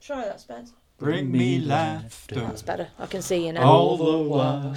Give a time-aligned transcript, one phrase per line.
[0.00, 0.72] Try that, Spence.
[0.98, 2.88] Bring me laughter That's better.
[2.98, 3.62] I can see you now.
[3.62, 4.74] all the while.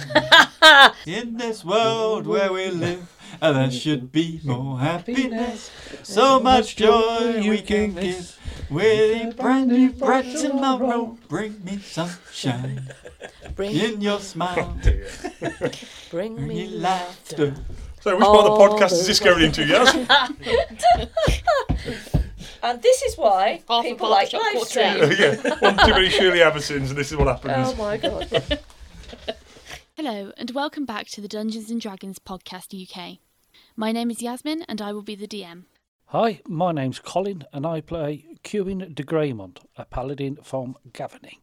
[1.06, 3.10] In this world where we live,
[3.42, 5.70] uh, there should be more happiness.
[6.02, 8.38] So much joy we can give
[8.70, 11.16] with a brand new bright tomorrow.
[11.28, 12.88] Bring me sunshine
[13.54, 14.78] Bring, in your smile.
[16.10, 17.54] bring Bring me me laughter.
[18.00, 19.90] So, which part of the podcast is this going into, Yaz?
[22.64, 25.12] And this is why Half people like shop live quartet.
[25.12, 25.36] stream.
[25.44, 27.68] yeah, one too many Shirley Abersons, and this is what happens.
[27.68, 28.26] Oh my god.
[29.98, 33.18] Hello, and welcome back to the Dungeons and Dragons Podcast UK.
[33.76, 35.64] My name is Yasmin, and I will be the DM.
[36.06, 41.40] Hi, my name's Colin, and I play Cuin de Greymont, a paladin from Gavony.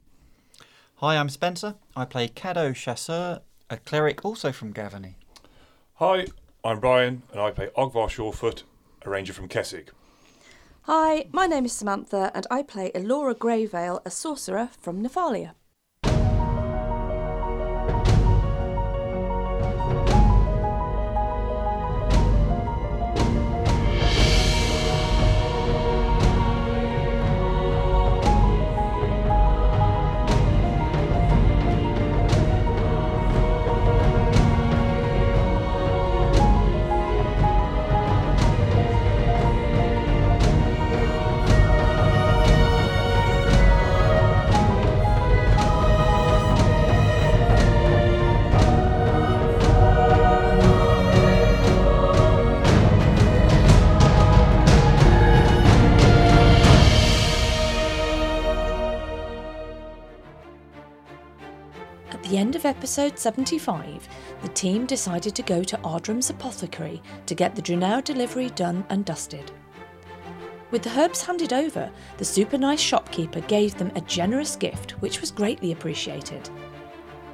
[0.95, 1.75] Hi, I'm Spencer.
[1.95, 5.13] I play Cadeaux Chasseur, a cleric also from Gavony.
[5.97, 6.25] Hi,
[6.63, 8.63] I'm Brian, and I play Ogvar Shawfoot,
[9.03, 9.89] a ranger from Kessig.
[10.85, 15.53] Hi, my name is Samantha, and I play Elora Greyvale, a sorcerer from Nephalia.
[62.61, 64.07] Of episode 75,
[64.43, 69.03] the team decided to go to Ardram's apothecary to get the Drenau delivery done and
[69.03, 69.51] dusted.
[70.69, 71.89] With the herbs handed over,
[72.19, 76.51] the super nice shopkeeper gave them a generous gift, which was greatly appreciated.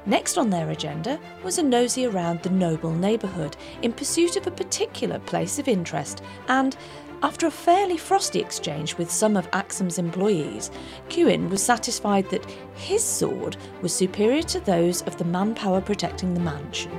[0.05, 4.51] Next on their agenda was a nosy around the noble neighbourhood in pursuit of a
[4.51, 6.77] particular place of interest, and
[7.23, 10.69] after a fairly frosty exchange with some of Axum's employees,
[11.09, 12.45] Cuin was satisfied that
[12.75, 16.91] his sword was superior to those of the manpower protecting the mansion.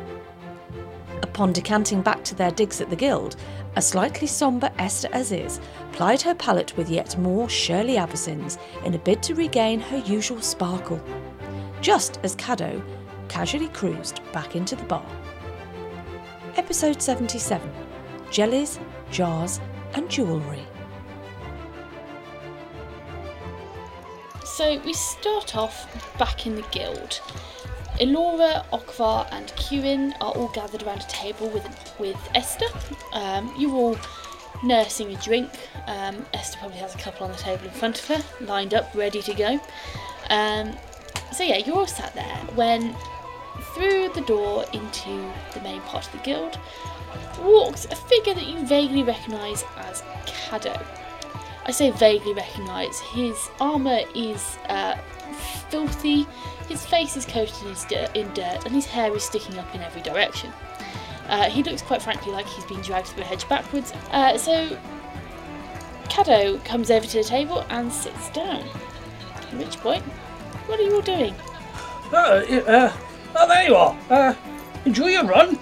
[1.23, 3.37] Upon decanting back to their digs at the guild,
[3.77, 5.61] a slightly sombre Esther Aziz
[5.93, 10.41] plied her palette with yet more Shirley Abersins in a bid to regain her usual
[10.41, 11.01] sparkle,
[11.81, 12.83] just as Cadeaux
[13.29, 15.07] casually cruised back into the bar.
[16.57, 17.71] Episode 77
[18.31, 18.81] Jellies,
[19.11, 19.61] Jars,
[19.95, 20.65] and Jewellery.
[24.45, 25.87] So we start off
[26.19, 27.21] back in the guild.
[28.01, 31.67] Elora, Ogvar, and Cuin are all gathered around a table with
[31.99, 32.67] with Esther.
[33.13, 33.97] Um, you're all
[34.65, 35.51] nursing a drink.
[35.87, 38.93] Um, Esther probably has a couple on the table in front of her, lined up,
[38.95, 39.61] ready to go.
[40.31, 40.77] Um,
[41.33, 42.97] so yeah, you're all sat there when
[43.75, 46.59] through the door into the main part of the guild
[47.41, 50.81] walks a figure that you vaguely recognise as Cadeaux.
[51.65, 52.99] I say vaguely recognise.
[53.01, 54.97] His armour is uh,
[55.69, 56.27] filthy,
[56.69, 59.83] his face is coated in, dirt, in dirt, and his hair is sticking up in
[59.83, 60.53] every direction.
[61.29, 63.93] Uh, he looks quite frankly like he's been dragged through a hedge backwards.
[64.11, 64.79] Uh, so,
[66.09, 68.65] Cadeaux comes over to the table and sits down.
[69.37, 70.03] At which point,
[70.67, 71.35] what are you all doing?
[72.13, 72.93] Uh, uh,
[73.37, 73.99] oh, there you are.
[74.09, 74.35] Uh,
[74.87, 75.59] enjoy your run.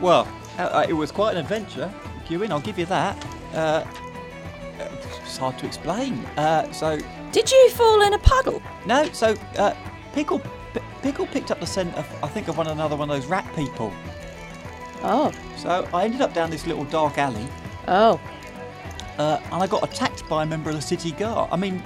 [0.00, 0.28] Well,
[0.58, 1.92] uh, it was quite an adventure,
[2.26, 3.16] Cuin, I'll give you that.
[3.54, 4.88] Uh, uh,
[5.22, 6.18] it's hard to explain.
[6.36, 6.98] Uh, so,
[7.32, 8.62] Did you fall in a puddle?
[8.86, 9.74] no, so uh,
[10.12, 10.40] Pickle
[10.74, 13.28] P- Pickle picked up the scent of, I think, of one another one of those
[13.28, 13.92] rat people.
[15.02, 17.46] Oh, So I ended up down this little dark alley,
[17.86, 18.20] oh.
[19.18, 21.48] uh, and I got attacked by a member of the city guard.
[21.52, 21.82] I mean,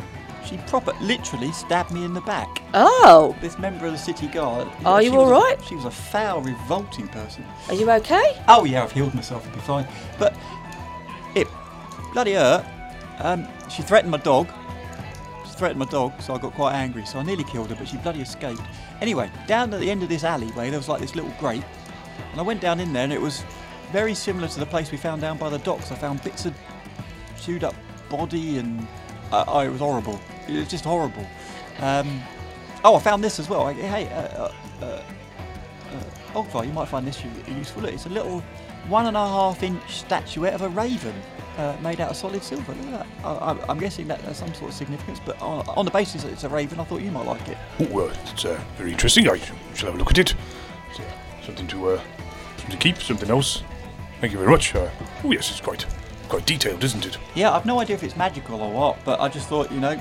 [0.46, 2.62] she proper, literally stabbed me in the back.
[2.74, 4.68] Oh, This member of the city guard.
[4.84, 5.56] Are you a- all right?
[5.64, 7.44] She was a foul, revolting person.
[7.68, 8.42] are you okay?
[8.48, 9.46] Oh yeah, I've healed myself.
[9.48, 9.86] I'll be fine.
[10.18, 10.34] But
[11.34, 11.46] it
[12.12, 12.64] bloody hurt.
[13.20, 14.48] Um, she threatened my dog.
[15.46, 17.04] She threatened my dog, so I got quite angry.
[17.06, 18.62] So I nearly killed her, but she bloody escaped.
[19.00, 21.62] Anyway, down at the end of this alleyway, there was like this little grate,
[22.32, 23.44] and I went down in there, and it was
[23.92, 25.92] very similar to the place we found down by the docks.
[25.92, 26.54] I found bits of
[27.40, 27.74] chewed up
[28.08, 28.86] body, and
[29.32, 30.20] uh, oh, it was horrible.
[30.48, 31.26] It was just horrible.
[31.80, 32.22] Um,
[32.84, 33.62] oh, I found this as well.
[33.62, 34.52] I, hey, uh, uh,
[34.82, 37.84] uh, uh, Ogvar, you might find this useful.
[37.86, 38.40] It's a little
[38.88, 41.14] one and a half inch statuette of a raven
[41.56, 42.74] uh, made out of solid silver.
[42.74, 43.24] Look at that.
[43.24, 46.32] I, I'm guessing that has some sort of significance, but on, on the basis that
[46.32, 47.58] it's a raven, I thought you might like it.
[47.80, 49.28] Oh, well, it's uh, very interesting.
[49.28, 49.38] I
[49.74, 50.34] shall have a look at it.
[50.34, 51.02] Uh,
[51.44, 52.00] something to uh,
[52.56, 53.62] something to keep, something else.
[54.20, 54.74] Thank you very much.
[54.74, 54.88] Uh,
[55.24, 55.86] oh, yes, it's quite
[56.28, 57.18] Quite detailed, isn't it?
[57.34, 60.00] Yeah, I've no idea if it's magical or what, but I just thought, you know,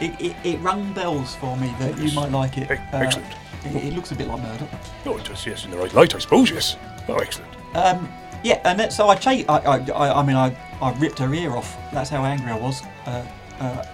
[0.00, 2.70] it, it, it rung bells for me that you might like it.
[2.70, 3.34] Ec- excellent.
[3.64, 4.68] It, it looks a bit like murder.
[5.06, 6.76] Oh, it does, yes, in the right light, I suppose, yes.
[7.08, 7.50] Oh, excellent.
[7.74, 8.08] Um,
[8.44, 11.32] yeah, and then, so I, cha- I, I, I, I mean, I, I ripped her
[11.34, 11.76] ear off.
[11.92, 13.26] That's how angry I was uh,
[13.58, 13.84] uh,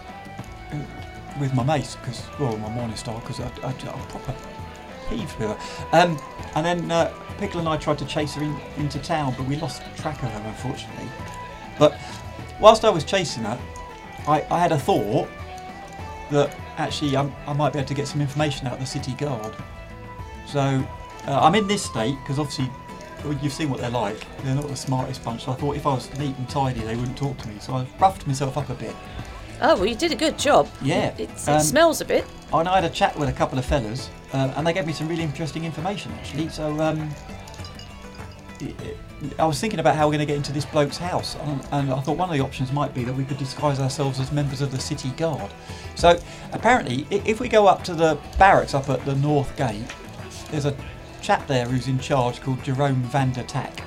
[1.41, 3.73] with my mace, because well, my morning star, because I, I, I
[4.09, 4.35] proper
[5.09, 5.57] heaved her.
[5.93, 6.19] Um,
[6.55, 9.57] and then uh, Pickle and I tried to chase her in, into town, but we
[9.57, 11.09] lost track of her, unfortunately.
[11.83, 11.99] But
[12.61, 13.59] whilst I was chasing her,
[14.29, 15.29] I, I had a thought
[16.31, 19.15] that actually um, I might be able to get some information out of the city
[19.15, 19.53] guard.
[20.47, 22.71] So uh, I'm in this state because obviously
[23.43, 24.25] you've seen what they're like.
[24.45, 25.45] They're not the smartest bunch.
[25.45, 27.57] So I thought if I was neat and tidy, they wouldn't talk to me.
[27.59, 28.95] So I roughed myself up a bit.
[29.61, 30.69] Oh, well, you did a good job.
[30.83, 32.25] Yeah, It's, um, it smells a bit.
[32.53, 34.93] And I had a chat with a couple of fellas, uh, and they gave me
[34.93, 36.49] some really interesting information actually.
[36.49, 37.11] So um,
[38.61, 38.99] it- it-
[39.39, 41.93] I was thinking about how we're going to get into this bloke's house, and, and
[41.93, 44.61] I thought one of the options might be that we could disguise ourselves as members
[44.61, 45.53] of the city guard.
[45.95, 46.19] So
[46.53, 49.85] apparently, if we go up to the barracks up at the north gate,
[50.51, 50.77] there's a
[51.21, 53.85] chap there who's in charge called Jerome van der Tack.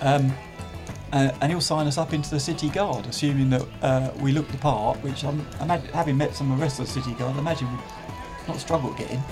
[0.00, 0.32] Um,
[1.12, 4.48] uh, and he'll sign us up into the city guard, assuming that uh, we look
[4.48, 4.96] the part.
[5.02, 7.70] Which I'm imagine, having met some of the rest of the city guard, I imagine
[7.70, 9.22] we'd not struggle getting.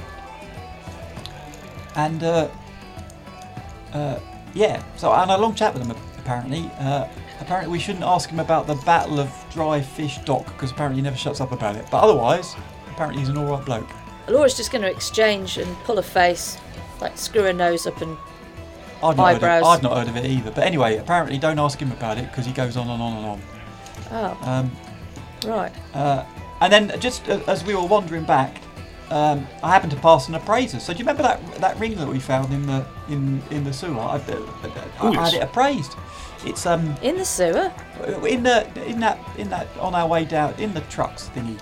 [1.97, 2.49] And uh,
[3.95, 4.21] uh,
[4.55, 6.71] yeah, so I had a long chat with him apparently.
[6.79, 7.09] Uh,
[7.41, 11.03] apparently, we shouldn't ask him about the Battle of Dry Fish Dock because apparently he
[11.03, 11.87] never shuts up about it.
[11.91, 12.55] But otherwise,
[12.91, 13.89] apparently he's an alright bloke.
[14.29, 16.57] Laura's just going to exchange and pull a face,
[17.01, 18.17] like screw her nose up and.
[19.03, 19.63] I'd not, heard Eyebrows.
[19.63, 20.51] of, I'd not heard of it either.
[20.51, 23.27] But anyway, apparently don't ask him about it because he goes on and on and
[23.27, 23.43] on.
[24.13, 24.71] Oh, Um,
[25.51, 25.73] right.
[25.95, 26.25] Uh,
[26.61, 28.61] and then just uh, as we were wandering back,
[29.11, 30.79] um, I happened to pass an appraiser.
[30.81, 33.73] So do you remember that that ring that we found in the in in the
[33.73, 34.01] sewer?
[34.01, 34.17] I,
[35.03, 35.97] I, I had it appraised.
[36.45, 37.73] It's um In the sewer?
[38.27, 41.59] in the in that in that on our way down in the trucks thingy.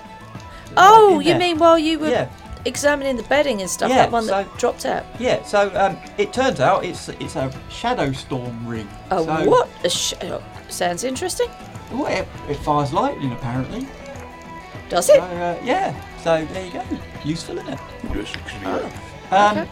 [0.77, 1.39] Oh, In you there.
[1.39, 2.29] mean while you were Yeah,
[2.65, 5.05] examining the bedding and stuff, Yeah, that one that so- dropped out?
[5.19, 5.43] yeah.
[5.43, 8.89] So um, it turns out it's it's a shadow storm ring.
[9.11, 9.69] Oh, so, what?
[9.85, 11.49] A sh- oh, sounds interesting.
[11.91, 13.89] Well, it, it fires lightning apparently.
[14.91, 15.21] Does So it?
[15.21, 15.95] uh, yeah.
[16.23, 16.85] So there you go.
[17.25, 17.79] Useful, isn't it?
[18.15, 18.91] Yes, actually, yeah.
[19.31, 19.71] Um, Okay.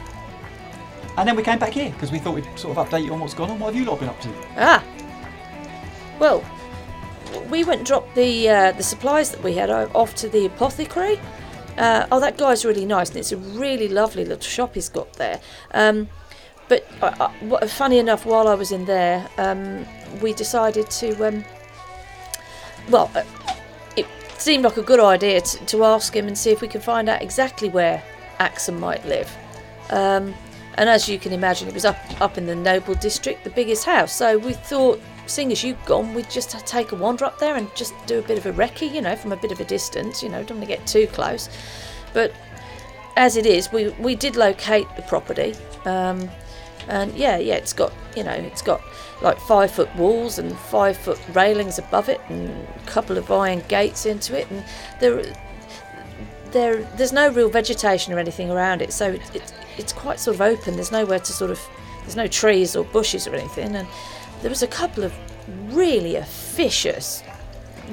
[1.19, 3.21] And then we came back here because we thought we'd sort of update you on
[3.21, 3.59] what's gone on.
[3.59, 4.29] What have you lot been up to?
[4.59, 4.85] Ah.
[6.19, 6.45] Well,
[7.49, 11.19] we went and dropped the uh, the supplies that we had off to the apothecary.
[11.79, 15.13] Uh, oh, that guy's really nice, and it's a really lovely little shop he's got
[15.15, 15.41] there.
[15.73, 16.09] Um,
[16.69, 19.87] but uh, uh, funny enough, while I was in there, um,
[20.21, 21.29] we decided to.
[21.29, 21.45] Um,
[22.91, 23.57] well, uh, it
[24.41, 27.09] seemed like a good idea to, to ask him and see if we could find
[27.09, 28.03] out exactly where
[28.39, 29.31] Axum might live.
[29.91, 30.35] Um,
[30.75, 33.85] and as you can imagine, it was up up in the Noble district, the biggest
[33.85, 34.15] house.
[34.15, 37.75] So we thought, seeing as you've gone, we'd just take a wander up there and
[37.75, 40.23] just do a bit of a recce, you know, from a bit of a distance.
[40.23, 41.49] You know, don't want to get too close.
[42.13, 42.33] But
[43.17, 45.55] as it is, we we did locate the property.
[45.85, 46.29] Um,
[46.89, 48.81] and yeah, yeah, it's got you know, it's got
[49.23, 53.63] like five foot walls and five foot railings above it, and a couple of iron
[53.69, 54.65] gates into it, and
[55.01, 55.23] there
[56.53, 60.35] there there's no real vegetation or anything around it, so it, it, it's quite sort
[60.37, 60.75] of open.
[60.75, 61.61] There's nowhere to sort of
[62.01, 63.87] there's no trees or bushes or anything, and
[64.43, 65.13] there was a couple of
[65.75, 67.23] really officious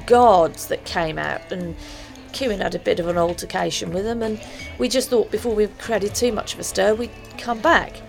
[0.06, 1.76] guards that came out and.
[2.32, 4.42] Kieran had a bit of an altercation with them, and
[4.80, 8.02] we just thought before we created too much of a stir, we'd come back.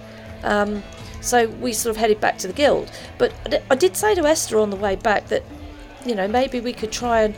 [0.45, 0.83] Um,
[1.21, 2.91] so we sort of headed back to the guild.
[3.19, 3.33] But
[3.71, 5.43] I did say to Esther on the way back that,
[6.05, 7.35] you know, maybe we could try and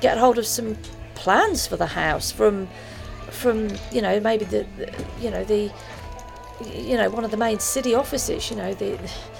[0.00, 0.76] get hold of some
[1.14, 2.68] plans for the house from,
[3.30, 5.72] from you know, maybe the, the you know, the,
[6.74, 8.98] you know, one of the main city offices, you know, the,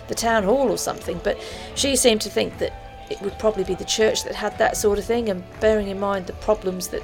[0.08, 1.20] the town hall or something.
[1.22, 1.38] But
[1.74, 2.72] she seemed to think that
[3.10, 5.28] it would probably be the church that had that sort of thing.
[5.28, 7.02] And bearing in mind the problems that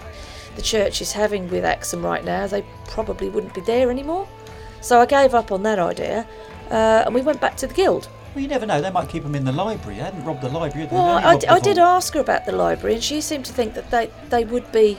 [0.55, 4.27] the church is having with Axum right now, they probably wouldn't be there anymore.
[4.81, 6.27] So I gave up on that idea,
[6.71, 8.09] uh, and we went back to the guild.
[8.35, 8.81] Well, you never know.
[8.83, 9.97] They might keep them in the library.
[9.97, 10.89] They hadn't robbed the library.
[10.93, 14.11] Well, I, did ask her about the library, and she seemed to think that they,
[14.29, 14.99] they would be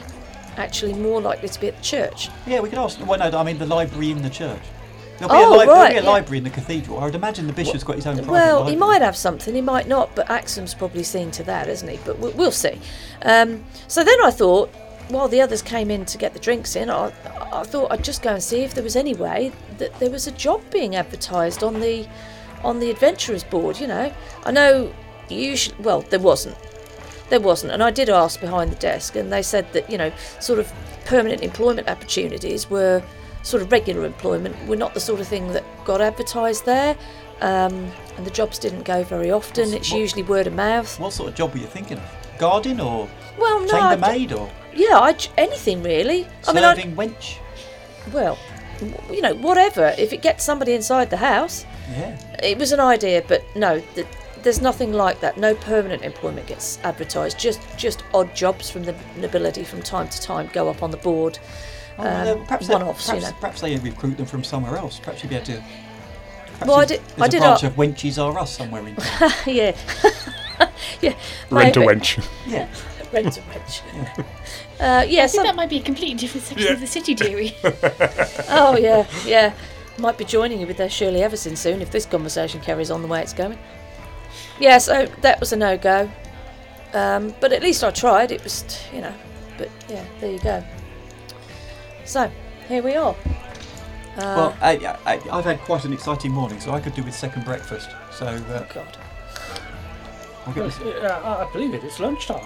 [0.57, 2.29] actually more likely to be at the church.
[2.47, 2.99] Yeah, we could ask.
[3.05, 4.61] Well, no, I mean the library in the church.
[5.19, 6.09] There'll be, Oh, a, li- there'll be a yeah.
[6.09, 6.99] library in the cathedral.
[6.99, 8.71] I would imagine the bishop's got his own private Well, library.
[8.71, 11.99] he might have something, he might not, but Axum's probably seen to that, isn't he?
[12.05, 12.79] But we'll, we'll see.
[13.23, 14.71] Um, so then I thought,
[15.09, 17.11] while the others came in to get the drinks in, I,
[17.53, 20.27] I thought I'd just go and see if there was any way that there was
[20.27, 22.07] a job being advertised on the
[22.63, 23.79] on the adventurers board.
[23.79, 24.13] You know,
[24.45, 24.91] I know
[25.29, 26.57] usually, well, there wasn't.
[27.29, 30.11] There wasn't, and I did ask behind the desk, and they said that you know,
[30.39, 30.71] sort of
[31.05, 33.03] permanent employment opportunities were
[33.43, 36.95] sort of regular employment were not the sort of thing that got advertised there.
[37.39, 39.65] um, and the jobs didn't go very often.
[39.65, 40.99] What's- It's what- usually word of mouth.
[40.99, 42.03] What sort of job were you thinking of?
[42.39, 46.27] Guarding or Well, no, I d- chambermaid or yeah, I j anything really.
[46.47, 47.37] I mean, I, serving wench?
[48.13, 48.37] well,
[49.11, 49.93] you know, whatever.
[49.97, 52.15] If it gets somebody inside the house, Yeah.
[52.43, 54.07] it was an idea, but no, th-
[54.43, 55.37] there's nothing like that.
[55.37, 57.37] No permanent employment gets advertised.
[57.39, 60.97] Just just odd jobs from the nobility from time to time go up on the
[60.97, 61.39] board.
[61.99, 63.37] Oh, well, Um, uh, perhaps, they, one-offs, you perhaps, know.
[63.41, 64.99] perhaps they recruit them from somewhere else.
[64.99, 65.63] Perhaps you'd be able to.
[66.65, 68.87] Well, I there's- did- There's I a did branch a- of wenches are us somewhere
[68.87, 69.31] in town.
[69.47, 69.71] yeah,
[71.01, 71.13] yeah.
[71.49, 72.23] Rent a wench.
[72.47, 72.67] yeah.
[73.13, 73.81] Rent a wench.
[74.79, 76.73] Uh, yeah, I think some, that might be a completely different section Yeah.
[76.73, 77.55] of the city, dearie.
[78.49, 79.53] Oh yeah, yeah.
[79.97, 83.07] Might be joining you with their Shirley Everson soon if this conversation carries on the
[83.07, 83.57] way it's going.
[84.59, 86.09] Yeah, so that was a no go.
[86.93, 88.31] Um, but at least I tried.
[88.31, 89.13] It was, you know.
[89.57, 90.63] But yeah, there you go.
[92.05, 92.31] So
[92.67, 93.15] here we are.
[94.17, 97.13] Uh, Well, I, I, I've had quite an exciting morning, so I could do with
[97.15, 97.89] second breakfast.
[98.11, 98.97] So uh, oh God.
[100.45, 100.79] I'll get Well, this.
[100.79, 101.83] uh, I I believe it.
[101.83, 102.45] It's lunchtime.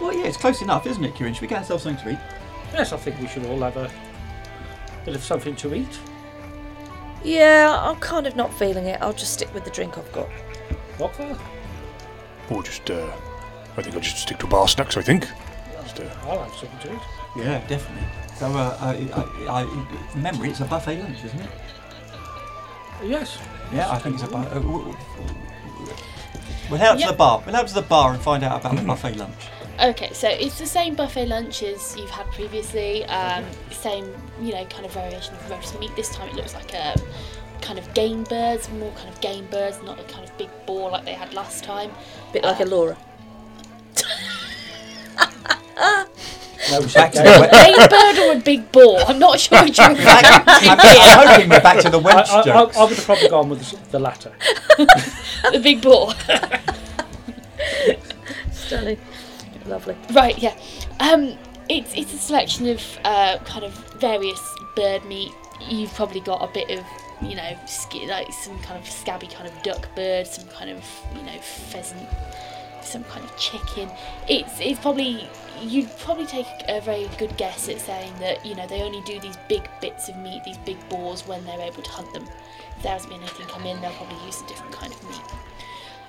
[0.00, 1.34] Well, yeah, it's close enough, isn't it, Kieran?
[1.34, 2.18] Should we get ourselves something to eat?
[2.72, 3.90] Yes, I think we should all have a
[5.04, 5.98] bit of something to eat.
[7.24, 9.00] Yeah, I'm kind of not feeling it.
[9.02, 10.28] I'll just stick with the drink I've got.
[10.98, 11.36] What for?
[12.50, 13.10] Or just, uh,
[13.76, 15.26] I think I'll just stick to bar snacks, I think.
[15.82, 17.00] Just, uh, I'll have something to eat.
[17.44, 18.06] Yeah, definitely.
[18.36, 21.50] So, uh, I, I, I, from memory, it's a buffet lunch, isn't it?
[23.04, 23.38] Yes.
[23.72, 24.50] Yeah, I think it's a buffet.
[24.50, 24.96] Uh, w- w-
[26.70, 27.42] we'll head up to the bar.
[27.44, 29.34] We'll head up to the bar and find out about the buffet lunch.
[29.80, 33.04] Okay, so it's the same buffet lunch as you've had previously.
[33.04, 35.94] Um, same, you know, kind of variation of roast meat.
[35.94, 36.96] This time it looks like a
[37.60, 40.90] kind of game birds, more kind of game birds, not a kind of big boar
[40.90, 41.92] like they had last time.
[42.32, 42.96] Bit like a Laura.
[46.70, 48.98] No, Back to the game bird or a big boar?
[49.06, 49.96] I'm not sure which one.
[49.96, 52.76] I'm, I'm hoping we're back to the I, wench I, I, jokes.
[52.76, 54.32] I would have probably gone with the, the latter.
[54.76, 56.12] the big boar.
[58.52, 58.98] Stunning.
[59.68, 59.96] Lovely.
[60.12, 60.56] Right, yeah.
[61.00, 61.36] Um,
[61.68, 64.40] it's it's a selection of uh, kind of various
[64.74, 65.32] bird meat.
[65.68, 66.84] You've probably got a bit of
[67.20, 67.56] you know
[68.06, 70.84] like some kind of scabby kind of duck bird, some kind of
[71.14, 72.08] you know pheasant,
[72.82, 73.90] some kind of chicken.
[74.28, 75.28] It's it's probably
[75.60, 79.20] you'd probably take a very good guess at saying that you know they only do
[79.20, 82.26] these big bits of meat, these big boars when they're able to hunt them.
[82.76, 85.22] If there hasn't been anything come in, they'll probably use a different kind of meat.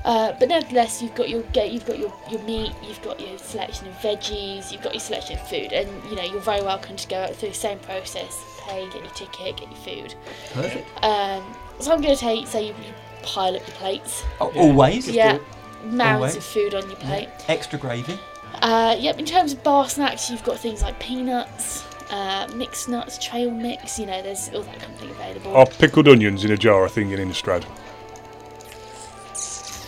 [0.05, 3.37] Uh, but nevertheless, you've got your get, you've got your, your meat, you've got your
[3.37, 6.95] selection of veggies, you've got your selection of food, and you know you're very welcome
[6.95, 10.15] to go through the same process: pay, get your ticket, get your food.
[10.53, 10.87] Perfect.
[11.03, 11.43] Um,
[11.79, 15.09] so I'm going to take say you, you pile up your plates, Oh, Always.
[15.09, 15.37] yeah,
[15.83, 16.35] mounds Always.
[16.37, 17.27] of food on your plate.
[17.49, 18.17] Extra gravy.
[18.61, 19.19] Uh, yep.
[19.19, 23.99] In terms of bar snacks, you've got things like peanuts, uh, mixed nuts, trail mix.
[23.99, 25.55] You know, there's all that kind of thing available.
[25.57, 27.65] are pickled onions in a jar, I think, in Innistrad.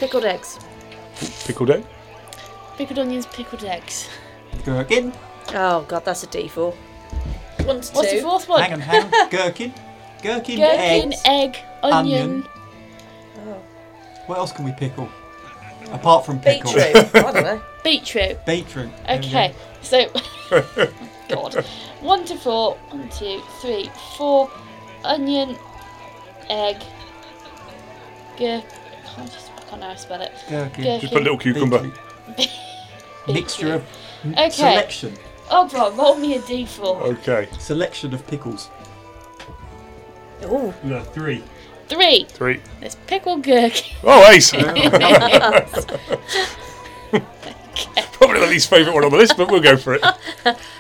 [0.02, 0.58] Pickled eggs.
[1.46, 1.86] Pickled egg?
[2.76, 4.10] Pickled onions, pickled eggs.
[4.66, 5.14] Gherkin.
[5.54, 6.74] Oh God, that's a D4.
[6.74, 8.18] One to What's two.
[8.18, 8.64] the fourth one?
[8.64, 9.12] Hang on, hang on.
[9.30, 9.72] Gherkin.
[10.24, 11.22] Gherkin, Gherkin, eggs.
[11.24, 12.22] egg, onion.
[12.24, 12.48] onion.
[13.46, 13.62] Oh.
[14.26, 15.08] What else can we pickle?
[15.92, 16.74] Apart from pickle.
[16.74, 17.16] Beetroot.
[17.16, 17.62] I don't know.
[17.84, 18.44] Beetroot.
[18.44, 18.90] Beetroot.
[19.06, 19.54] There we Okay,
[19.84, 20.12] so
[21.30, 21.64] God,
[22.00, 24.50] one to four, one, two, three, four,
[25.04, 25.56] onion,
[26.50, 26.82] egg,
[28.40, 28.64] gur.
[29.72, 30.32] I can't just I can't know how to spell it.
[30.50, 30.50] go.
[30.50, 30.84] Gherkin.
[30.84, 31.00] Gherkin.
[31.02, 31.92] Just put a little cucumber.
[33.28, 33.84] Mixture of
[34.24, 34.50] m- Okay.
[34.50, 35.14] selection.
[35.50, 37.02] Oh God, roll me a d4.
[37.20, 37.48] Okay.
[37.60, 38.70] Selection of pickles.
[40.44, 41.44] Oh, No, three.
[41.88, 42.26] Three.
[42.30, 42.60] Three.
[42.80, 43.96] There's pickled gherkin.
[44.04, 44.52] Oh, ace!
[48.14, 50.02] Probably the least favourite one on the list, but we'll go for it.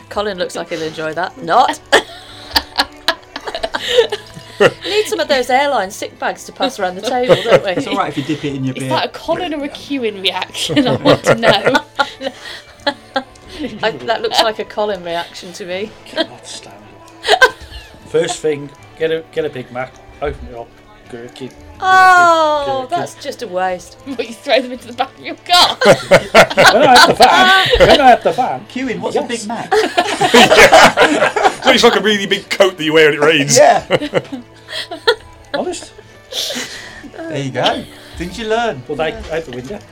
[0.09, 1.37] Colin looks like he'll enjoy that.
[1.43, 1.79] Not.
[4.83, 7.71] Need some of those airline sick bags to pass around the table, don't we?
[7.71, 8.89] It's all right if you dip it in your Is beer.
[8.89, 10.87] that a Colin or a Cuin reaction?
[10.87, 11.85] I want to know.
[13.83, 15.91] I, that looks like a Colin reaction to me.
[16.05, 16.83] Cannot stand
[17.23, 17.53] it.
[18.07, 20.67] First thing, get a get a Big Mac, open it up,
[21.11, 21.51] gherkin.
[21.83, 22.89] Oh, Gherkin.
[22.99, 23.97] that's just a waste.
[24.15, 25.77] But you throw them into the back of your car.
[26.71, 29.25] When I had the van, when I had the van, Cuin, what's Yes.
[29.25, 29.71] a Big Mac?
[31.63, 33.55] So it's like a really big coat that you wear when it rains.
[33.57, 33.85] yeah.
[35.53, 35.93] honest,
[37.13, 37.83] There you go.
[38.17, 38.81] Didn't you learn.
[38.87, 39.75] well, they out the window.
[39.75, 39.83] Out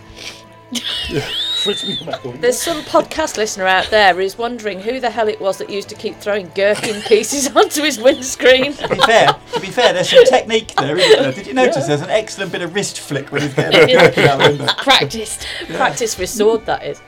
[0.71, 2.38] the window.
[2.41, 5.89] There's some podcast listener out there who's wondering who the hell it was that used
[5.89, 8.73] to keep throwing gherkin pieces onto his windscreen.
[8.73, 11.32] To be fair, to be fair, there's some technique there, isn't there?
[11.32, 14.50] Did you notice there's an excellent bit of wrist flick when he's getting out the
[14.50, 14.68] window?
[14.77, 15.48] Practiced.
[15.68, 17.01] Practice with sword, that is.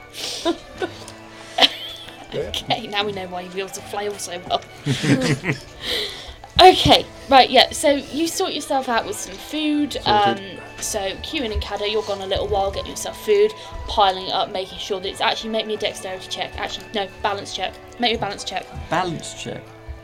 [2.34, 4.62] Okay, now we know why you be able to flail so well.
[6.72, 9.96] okay, Right, yeah, so you sort yourself out with some food.
[10.06, 10.38] Um,
[10.82, 13.54] so, Kieran and Cadeaux, you're gone a little while getting yourself food,
[13.88, 16.52] piling it up, making sure that it's actually make me a dexterity check.
[16.58, 17.74] Actually, no, balance check.
[18.02, 18.66] Make me a balance check.
[18.90, 19.64] Balance check.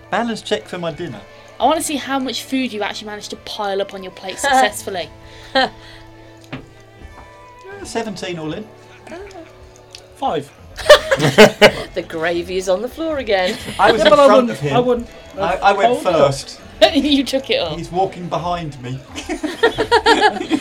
[0.10, 1.20] Balance check for my dinner.
[1.59, 4.11] I want to see how much food you actually managed to pile up on your
[4.11, 5.09] plate successfully.
[7.79, 8.67] Uh, 17 all in.
[10.15, 10.51] Five.
[11.93, 13.57] The gravy is on the floor again.
[13.79, 14.49] I was Yeah, in but I front wouldn't.
[14.51, 14.75] of him.
[14.75, 15.09] I wouldn't.
[15.37, 16.13] I, I went hold up.
[16.33, 16.61] first.
[16.93, 17.75] you took it up.
[17.77, 18.99] He's walking behind me.
[19.27, 19.41] But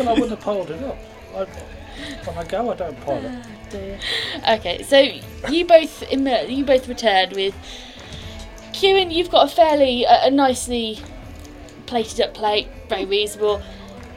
[0.08, 0.96] I wouldn't have piled it up.
[1.34, 1.44] I,
[2.24, 3.22] when I go, I don't pile
[3.74, 4.00] it.
[4.48, 7.54] Okay, so you both emer- you both returned with
[8.76, 9.10] Kieran.
[9.10, 11.00] You've got a fairly uh, a nicely
[11.86, 13.62] plated up plate, very reasonable.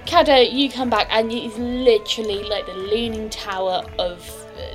[0.06, 4.20] Cadeaux, you come back and it's literally like the leaning tower of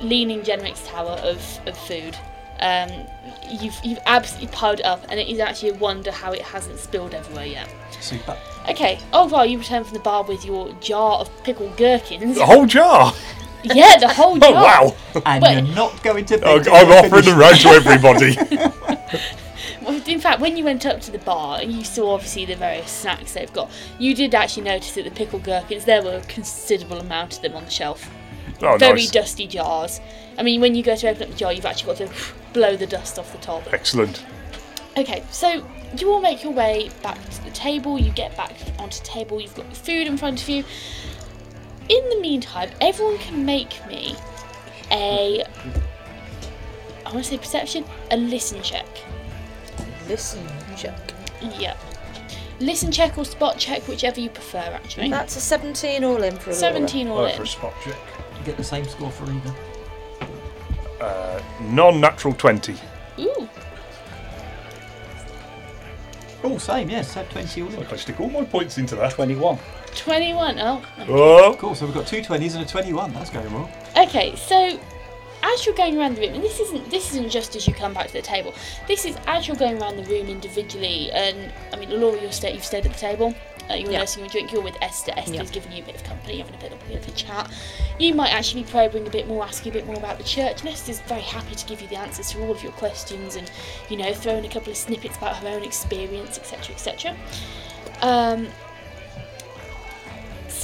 [0.01, 2.17] leaning Genrix tower of, of food.
[2.61, 2.89] Um,
[3.61, 6.79] you've you've absolutely piled it up, and it is actually a wonder how it hasn't
[6.79, 7.69] spilled everywhere yet.
[7.99, 8.37] Super.
[8.69, 12.37] Okay, oh well, you return from the bar with your jar of pickled gherkins.
[12.37, 13.13] The whole jar.
[13.63, 14.49] yeah, the whole jar.
[14.49, 14.95] Oh wow!
[15.25, 16.59] And But- you're not going to Oh.
[16.59, 19.35] I'm offering the finish- round to everybody.
[19.85, 22.55] Well, in fact, when you went up to the bar, and you saw obviously the
[22.55, 23.69] various snacks they've got.
[23.99, 27.53] You did actually notice that the pickled gherkins, there were a considerable amount of them
[27.53, 28.09] on the shelf.
[28.63, 29.11] Oh, Very nice.
[29.11, 29.99] dusty jars.
[30.39, 32.13] I mean, when you go to open up the jar, you've actually got to
[32.53, 33.71] blow the dust off the top.
[33.71, 34.25] Excellent.
[34.97, 35.63] Okay, so
[35.97, 37.99] you all make your way back to the table.
[37.99, 39.39] You get back onto the table.
[39.39, 40.63] You've got the food in front of you.
[41.89, 44.15] In the meantime, everyone can make me
[44.91, 45.43] a.
[47.05, 48.87] I want to say perception, a listen check.
[50.07, 50.45] Listen,
[50.77, 50.97] check.
[51.59, 51.77] Yep.
[52.59, 55.09] Listen check or spot check, whichever you prefer, actually.
[55.09, 56.55] That's a 17 all in for Aurora.
[56.59, 57.35] 17 all in.
[57.35, 57.97] for a spot check.
[58.45, 59.55] Get the same score for either.
[61.01, 62.75] Uh, non-natural twenty.
[63.19, 63.49] Ooh.
[66.43, 67.13] Oh, same, yes.
[67.13, 67.75] Had 20 all in.
[67.77, 69.11] Like I stick all my points into that.
[69.13, 69.57] Twenty-one.
[69.95, 70.59] 21.
[70.59, 70.81] Oh.
[71.07, 73.13] Oh, Cool, so we've got two 20s and a 21.
[73.13, 73.69] That's going well.
[73.97, 74.77] Okay, so
[75.53, 77.93] as you're going around the room, and this isn't this isn't just as you come
[77.93, 78.53] back to the table.
[78.87, 81.11] This is as you're going around the room individually.
[81.11, 83.33] And I mean, Laura, you're stay, you've stayed at the table.
[83.69, 83.99] Uh, you're Yeah.
[83.99, 84.51] nursing your drink.
[84.51, 85.11] You're with Esther.
[85.17, 85.43] Esther's Yeah.
[85.51, 87.49] giving you a bit of company, having a bit, of, a bit of a chat.
[87.97, 90.61] You might actually be probing a bit more, asking a bit more about the church.
[90.61, 93.49] And Esther's very happy to give you the answers to all of your questions, and
[93.89, 97.15] you know, throw in a couple of snippets about her own experience, etc., etc.
[98.01, 98.49] Um,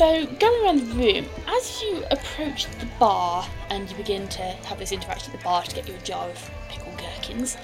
[0.02, 4.80] so, going around the room, as you approach the bar and you begin to have
[4.80, 7.56] this interaction at the bar to get you a jar of pickled gherkins,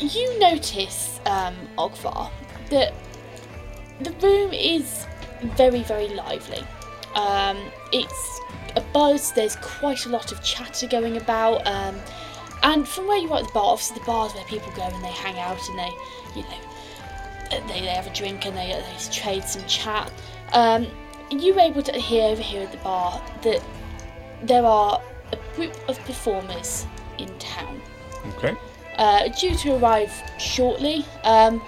[0.00, 2.30] you notice, um, Ogvar,
[2.68, 2.92] that
[4.00, 5.06] the room is
[5.56, 6.62] very, very lively.
[7.14, 7.56] Um,
[7.90, 8.40] it's
[8.76, 11.66] a buzz, there's quite a lot of chatter going about.
[11.66, 11.98] Um,
[12.62, 15.02] and from where you are at the bar, obviously the bar's where people go and
[15.02, 15.90] they hang out and they,
[16.36, 20.12] you know, they, they have a drink and they, they trade some chat.
[20.52, 20.86] Um,
[21.30, 23.62] you were able to hear over here at the bar that
[24.42, 25.00] there are
[25.32, 26.86] a group of performers
[27.18, 27.80] in town
[28.36, 28.56] okay.
[28.96, 31.04] uh, due to arrive shortly.
[31.24, 31.62] Um,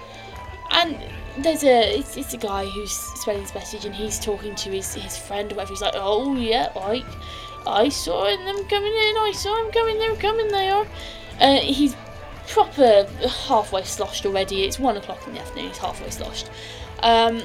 [0.71, 0.97] and
[1.37, 4.93] there's a it's, it's a guy who's spreading this message, and he's talking to his,
[4.93, 5.73] his friend or whatever.
[5.73, 7.03] He's like, "Oh yeah, I
[7.67, 9.17] I saw them coming in.
[9.17, 9.97] I saw them coming.
[9.97, 10.47] They're coming.
[10.47, 10.87] They are."
[11.39, 11.95] Uh, he's
[12.47, 13.07] proper
[13.47, 14.63] halfway sloshed already.
[14.63, 15.69] It's one o'clock in the afternoon.
[15.69, 16.49] He's halfway sloshed.
[17.01, 17.41] Um,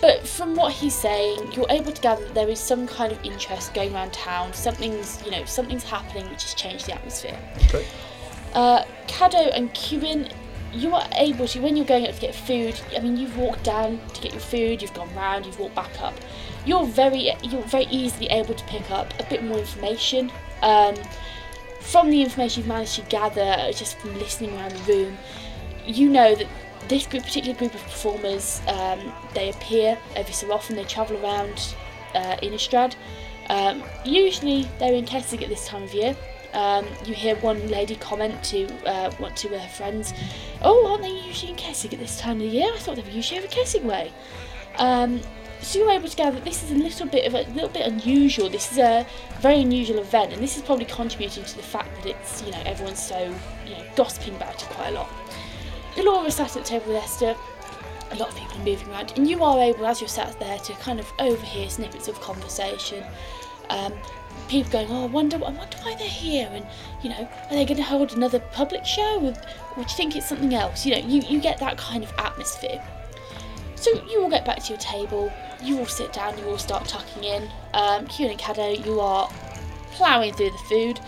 [0.00, 3.24] but from what he's saying, you're able to gather that there is some kind of
[3.24, 4.52] interest going around town.
[4.52, 7.38] Something's, you know, something's happening which has changed the atmosphere.
[7.68, 7.86] Okay.
[8.54, 10.28] Uh, Cadeaux and Cuin,
[10.72, 13.64] you are able to, when you're going up to get food, I mean, you've walked
[13.64, 16.14] down to get your food, you've gone round, you've walked back up.
[16.66, 20.32] You're very, you're very easily able to pick up a bit more information.
[20.62, 20.94] Um,
[21.80, 25.18] from the information you've managed to gather, uh, just from listening around the room,
[25.86, 26.46] you know that
[26.88, 30.76] this group, particular group of performers, um, they appear every so often.
[30.76, 31.74] They travel around
[32.14, 32.94] uh, Innistrad.
[33.50, 36.16] Um, usually they're in Kessig at this time of year.
[36.54, 40.14] Um, you hear one lady comment to uh, one to her friends,
[40.62, 42.70] "Oh, aren't they usually in Kessig at this time of year?
[42.72, 44.12] I thought they were usually over Kessig way."
[44.78, 45.20] Um,
[45.60, 47.86] so you're able to gather that this is a little bit of a little bit
[47.86, 48.48] unusual.
[48.48, 49.04] This is a
[49.40, 52.62] very unusual event, and this is probably contributing to the fact that it's you know
[52.64, 53.34] everyone's so
[53.66, 55.10] you know gossiping about it quite a lot.
[56.02, 57.36] Laura sat at the table with Esther.
[58.10, 60.58] A lot of people are moving around, and you are able, as you're sat there,
[60.58, 63.04] to kind of overhear snippets of conversation.
[63.70, 63.92] Um,
[64.48, 66.66] people going, "Oh, I wonder, I wonder why they're here," and
[67.02, 69.34] you know, are they going to hold another public show, or, or
[69.76, 70.84] do you think it's something else?
[70.84, 72.82] You know, you, you get that kind of atmosphere.
[73.76, 75.30] So you all get back to your table.
[75.62, 76.38] You all sit down.
[76.38, 77.42] You all start tucking in.
[77.74, 79.28] Um, and Cadeaux, you are
[79.92, 81.00] ploughing through the food.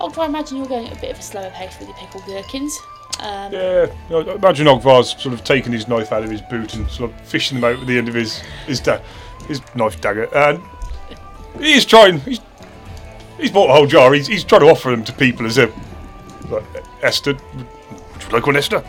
[0.00, 2.24] I'll try imagine you're going at a bit of a slower pace with your pickled
[2.26, 2.78] gherkins.
[3.20, 6.88] Um, Yeah, I imagine Ogvar's sort of taking his knife out of his boot and
[6.90, 9.00] sort of fishing them out with the end of his his, da-
[9.46, 10.28] his knife dagger.
[10.34, 10.60] And
[11.60, 12.20] he's trying.
[12.20, 12.40] He's,
[13.38, 14.12] he's bought a whole jar.
[14.12, 15.72] He's, he's trying to offer them to people as a
[16.50, 16.64] like
[17.02, 17.34] Esther.
[17.34, 18.84] Would you like one, Esther?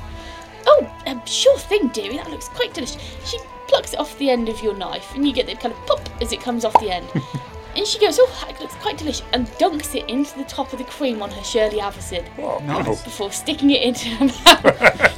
[0.68, 2.18] Oh, um, sure thing, dearie.
[2.18, 3.02] That looks quite delicious.
[3.26, 5.86] She plucks it off the end of your knife, and you get the kind of
[5.86, 7.08] pop as it comes off the end.
[7.76, 10.80] and she goes, "Oh, that looks quite delicious," and dunks it into the top of
[10.80, 13.04] the cream on her Shirley Avocid Oh, Nice.
[13.04, 15.12] before sticking it into her mouth.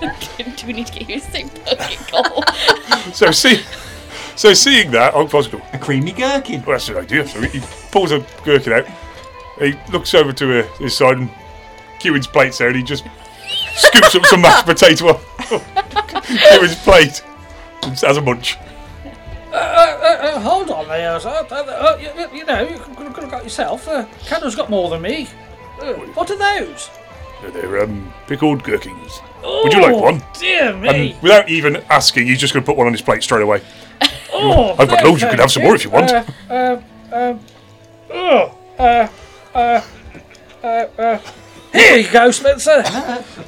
[0.56, 2.44] Do we need to get you a sick bucket, Cole?
[3.14, 3.60] So see,
[4.36, 5.62] so seeing that, Ogvar's going.
[5.72, 6.60] A creamy gherkin.
[6.62, 7.26] Well, that's an idea.
[7.26, 8.86] So he pulls a gherkin out.
[9.58, 11.30] He looks over to uh, his side and
[12.00, 13.04] Cuin's plate's there, and he just
[13.76, 15.24] scoops up some mashed potato off
[16.26, 17.22] Cuin's plate
[17.82, 18.56] and has a munch.
[19.54, 21.46] Uh, uh, hold on there, sir.
[21.48, 23.86] Uh, uh, you, you know, you could have got yourself.
[23.86, 25.28] Uh, Candle's got more than me.
[25.80, 26.90] Uh, what are those?
[27.52, 29.20] They're um, pickled gherkins.
[29.42, 30.22] Would you like one?
[30.38, 31.12] Dear me.
[31.12, 33.62] And without even asking, he's just going to put one on his plate straight away.
[34.32, 36.10] oh, I've got loads, you can have some more if you want.
[36.10, 36.80] Uh, uh,
[37.12, 37.40] um,
[38.10, 39.08] oh, uh,
[39.54, 39.84] uh,
[40.64, 41.20] uh, uh.
[41.74, 42.84] Here you go, Spencer.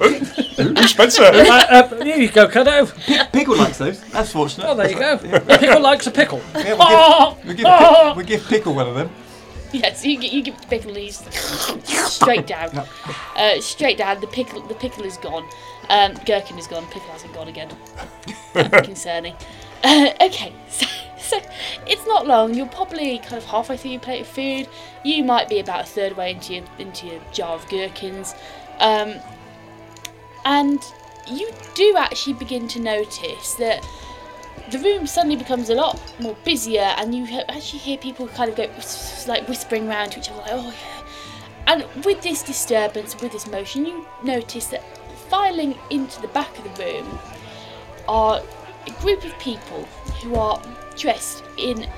[0.02, 1.22] Ooh, Spencer!
[1.22, 2.86] uh, uh, here you go, Cadeaux.
[3.32, 4.00] Pickle likes those.
[4.10, 4.66] That's fortunate.
[4.68, 5.12] Oh, there you go.
[5.14, 6.40] A pickle likes a pickle.
[6.56, 6.74] Yeah,
[7.44, 9.10] we'll, give, we'll, give, Pick- we'll give Pickle one of them.
[9.72, 11.18] yes, you, you give the pickle these
[12.08, 12.70] straight down,
[13.36, 14.20] uh, straight down.
[14.20, 15.48] The pickle, the pickle is gone.
[15.88, 16.84] Um, gherkin is gone.
[16.86, 17.70] Pickle hasn't gone again.
[18.54, 19.34] That's concerning.
[19.84, 20.86] Uh, okay, so,
[21.30, 21.40] so
[21.86, 22.54] it's not long.
[22.54, 24.68] You're probably kind of halfway through your plate of food.
[25.04, 28.34] You might be about a third way into your into your jar of gherkins,
[28.78, 29.14] um,
[30.44, 30.80] and
[31.28, 33.84] you do actually begin to notice that
[34.70, 38.56] the room suddenly becomes a lot more busier, and you actually hear people kind of
[38.56, 38.70] go
[39.26, 41.02] like whispering around to each other, like, "Oh yeah."
[41.66, 44.84] And with this disturbance, with this motion, you notice that
[45.28, 47.18] filing into the back of the room
[48.06, 48.40] are
[48.86, 49.82] a group of people
[50.22, 50.62] who are
[50.96, 51.88] dressed in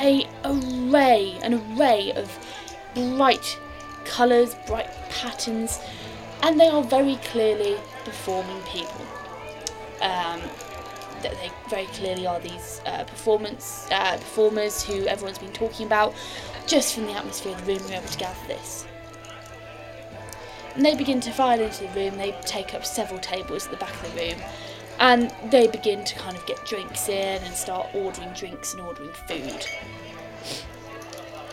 [0.00, 2.38] a array, an array of
[2.94, 3.58] bright
[4.04, 5.80] colours, bright patterns,
[6.42, 9.04] and they are very clearly performing people.
[10.00, 10.40] Um,
[11.22, 16.14] they very clearly are these uh, performance uh, performers who everyone's been talking about.
[16.66, 18.86] Just from the atmosphere of the room, we're able to gather this.
[20.74, 22.16] And they begin to file into the room.
[22.18, 24.40] They take up several tables at the back of the room,
[25.00, 29.12] and they begin to kind of get drinks in and start ordering drinks and ordering
[29.28, 29.66] food.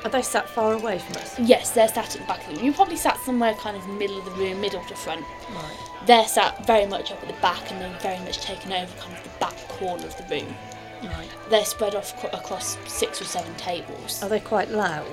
[0.03, 1.39] Are they sat far away from us?
[1.39, 2.65] Yes, they're sat at the back of the room.
[2.65, 5.25] You probably sat somewhere kind of middle of the room, middle to front.
[5.49, 5.77] Right.
[6.05, 9.17] They're sat very much up at the back, and they're very much taken over kind
[9.17, 10.55] of the back corner of the room.
[11.03, 11.27] Right.
[11.49, 14.21] They're spread off co- across six or seven tables.
[14.21, 15.07] Are they quite loud?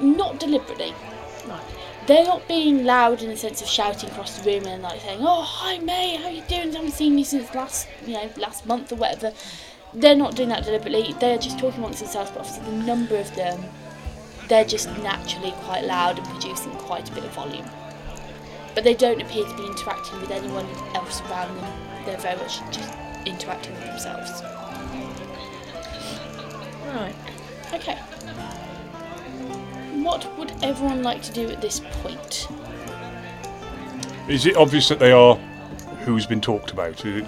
[0.00, 0.94] Um, not deliberately.
[1.46, 1.60] Right.
[2.10, 5.20] They're not being loud in the sense of shouting across the room and like saying,
[5.22, 6.70] "Oh, hi May, how you doing?
[6.70, 9.32] I haven't seen you since last, you know, last month or whatever."
[9.94, 11.14] They're not doing that deliberately.
[11.20, 12.32] They're just talking amongst themselves.
[12.32, 13.62] But obviously, the number of them,
[14.48, 17.70] they're just naturally quite loud and producing quite a bit of volume.
[18.74, 21.72] But they don't appear to be interacting with anyone else around them.
[22.06, 22.92] They're very much just
[23.24, 24.42] interacting with themselves.
[26.92, 27.14] Right.
[27.72, 27.96] Okay.
[30.02, 32.48] What would everyone like to do at this point?
[34.28, 35.36] Is it obvious that they are
[36.04, 36.96] who's been talked about?
[36.96, 37.24] Do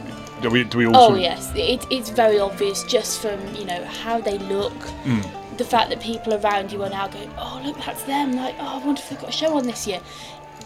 [0.50, 4.20] we, do we all Oh yes, it, it's very obvious just from you know how
[4.20, 4.72] they look,
[5.04, 5.20] hmm.
[5.56, 8.32] the fact that people around you are now going, oh look, that's them.
[8.32, 10.00] Like, oh, I wonder if they've got a show on this year.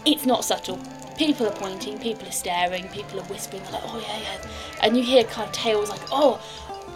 [0.05, 0.79] It's not subtle.
[1.17, 4.49] People are pointing, people are staring, people are whispering, like, oh yeah, yeah,
[4.83, 6.39] and you hear kind of tales like, oh,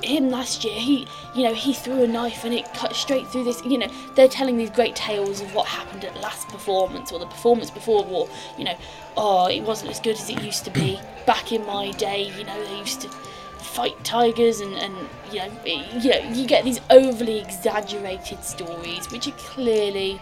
[0.03, 3.43] him last year, he, you know, he threw a knife and it cut straight through
[3.45, 3.63] this.
[3.63, 7.25] You know, they're telling these great tales of what happened at last performance or the
[7.25, 8.27] performance before war.
[8.57, 8.77] You know,
[9.17, 12.31] oh, it wasn't as good as it used to be back in my day.
[12.37, 14.95] You know, they used to fight tigers and, and
[15.31, 20.19] you know, it- you know, you get these overly exaggerated stories which are clearly,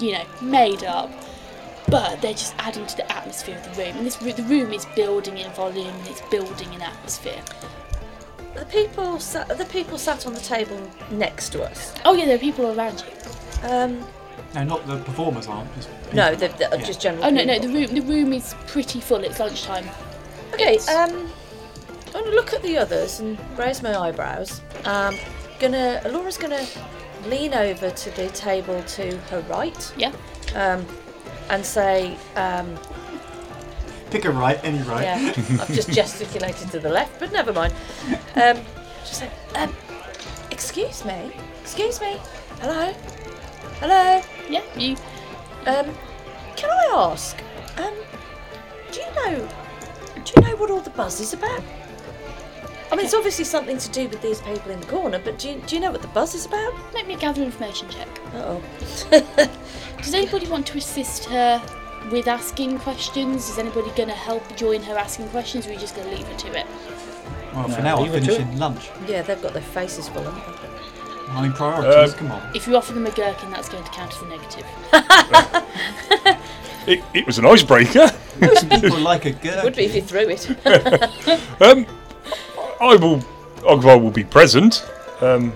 [0.00, 1.10] you know, made up.
[1.86, 4.86] But they're just adding to the atmosphere of the room, and this the room is
[4.96, 7.42] building in volume and it's building in atmosphere.
[8.54, 9.48] The people sat.
[9.58, 11.92] The people sat on the table next to us.
[12.04, 13.68] Oh yeah, there are people around you.
[13.68, 14.06] Um,
[14.54, 15.74] No, not the performers aren't.
[15.74, 16.48] Just no, people.
[16.58, 16.86] they're, they're Yeah.
[16.86, 17.24] just general.
[17.24, 19.24] Oh no, no, the room the room is pretty full.
[19.24, 19.88] It's lunchtime.
[20.52, 21.30] Okay, um,
[22.14, 24.60] I'm gonna look at the others and raise my eyebrows.
[24.84, 25.16] Um,
[25.58, 26.64] gonna, Laura's gonna
[27.26, 30.12] lean over to the table to her right, Yeah.
[30.54, 30.86] um,
[31.50, 32.78] and say, um,
[34.14, 35.02] Pick a right, any right.
[35.02, 37.74] yeah, I've just gesticulated to the left, but never mind.
[38.36, 38.60] Um,
[39.00, 39.74] just say, um,
[40.52, 42.20] excuse me, excuse me,
[42.60, 42.94] hello,
[43.80, 44.22] Hello.
[44.48, 44.92] Yeah, you.
[45.66, 45.92] Um,
[46.54, 47.36] can I ask?
[47.76, 47.92] Um,
[48.92, 49.48] do you know?
[50.24, 51.60] Do you know what all the buzz is about?
[52.92, 55.50] I mean, it's obviously something to do with these people in the corner, but do
[55.50, 56.72] you, do you know what the buzz is about?
[56.94, 58.06] Make me a gather information check.
[58.32, 58.62] Uh oh.
[59.96, 61.60] Does anybody want to assist her
[62.10, 63.48] with asking questions?
[63.48, 66.14] Is anybody going to help join her asking questions, or are you just going to
[66.16, 66.66] leave her to it?
[67.54, 68.90] Well, for No, now, I'm leave to finishing lunch.
[69.06, 70.22] yeah, they've got their faces full.
[70.24, 70.68] haven't they?
[71.32, 72.54] I mean, priorities, Um, come on.
[72.54, 74.66] If you offer them a gherkin, that's going to count as a negative.
[76.86, 78.10] It, it was an icebreaker.
[78.42, 79.64] Most people like a girl.
[79.64, 80.46] Would be if you threw it.
[81.62, 81.86] Um,
[82.78, 83.20] I will.
[83.62, 84.84] Ogvar will be present.
[85.22, 85.54] Um,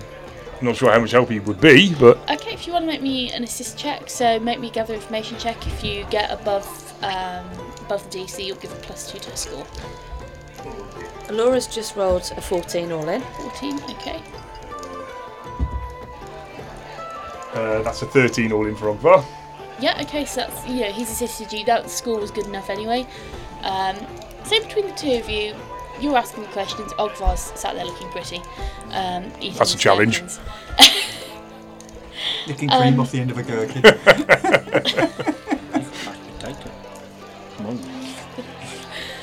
[0.59, 2.87] I'm not sure how much help he would be, but Okay, if you want to
[2.87, 5.65] make me an assist check, so make me gather information check.
[5.65, 6.67] If you get above
[7.01, 7.47] um,
[7.85, 9.65] above the DC, you'll give a plus two to a score.
[11.29, 13.21] Laura's just rolled a 14 all in.
[13.21, 14.21] 14, okay.
[17.53, 19.23] uh, that's a 13 all in for Ogvar.
[19.79, 21.63] Yeah, okay, so that's, you know, he's assisted you.
[21.65, 23.07] That score was good enough anyway.
[23.61, 23.95] Um,
[24.43, 25.55] so between the two of you,
[26.01, 26.91] you're asking the questions.
[26.93, 28.41] Ogvar's sat there looking pretty.
[28.91, 30.23] Um, eating That's a challenge.
[32.47, 33.81] Licking cream Um, off the end of a gherkin.
[33.85, 33.91] I
[36.53, 36.71] can.
[37.57, 37.79] Come on.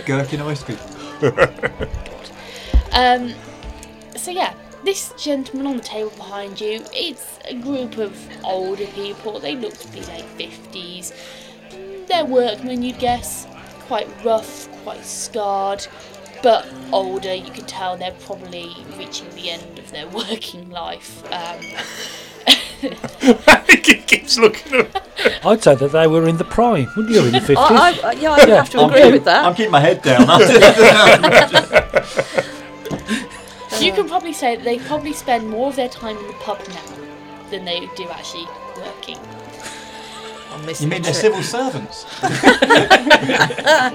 [0.05, 0.79] gherkin ice cream.
[2.93, 3.35] Um,
[4.17, 9.39] so yeah, this gentleman on the table behind you, it's a group of older people.
[9.39, 11.13] They look to be late fifties.
[12.07, 13.47] They're workmen, you'd guess.
[13.81, 15.87] Quite rough, quite scarred,
[16.43, 17.35] but older.
[17.35, 21.23] You can tell they're probably reaching the end of their working life.
[21.33, 21.59] Um,
[23.69, 24.87] he keeps looking
[25.45, 27.57] I'd say that they were in the prime, wouldn't you, in the 50s?
[27.57, 29.45] I, I, yeah, I'd Yeah, have to I'm agree keep- with that.
[29.47, 30.21] I'm keeping my head down.
[33.81, 36.59] you can probably say that they probably spend more of their time in the pub
[36.69, 36.83] now
[37.51, 38.47] than they do actually
[38.77, 39.19] working.
[40.57, 41.15] I'm you mean the they're trick.
[41.15, 42.07] civil servants?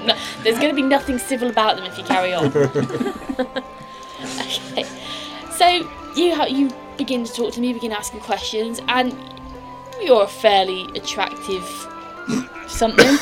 [0.06, 2.46] No, there's going to be nothing civil about them if you carry on.
[4.72, 4.84] okay.
[5.56, 5.66] So
[6.16, 9.14] you ha- you begin to talk to me, begin asking questions, and
[10.00, 11.64] you're a fairly attractive
[12.68, 13.06] something.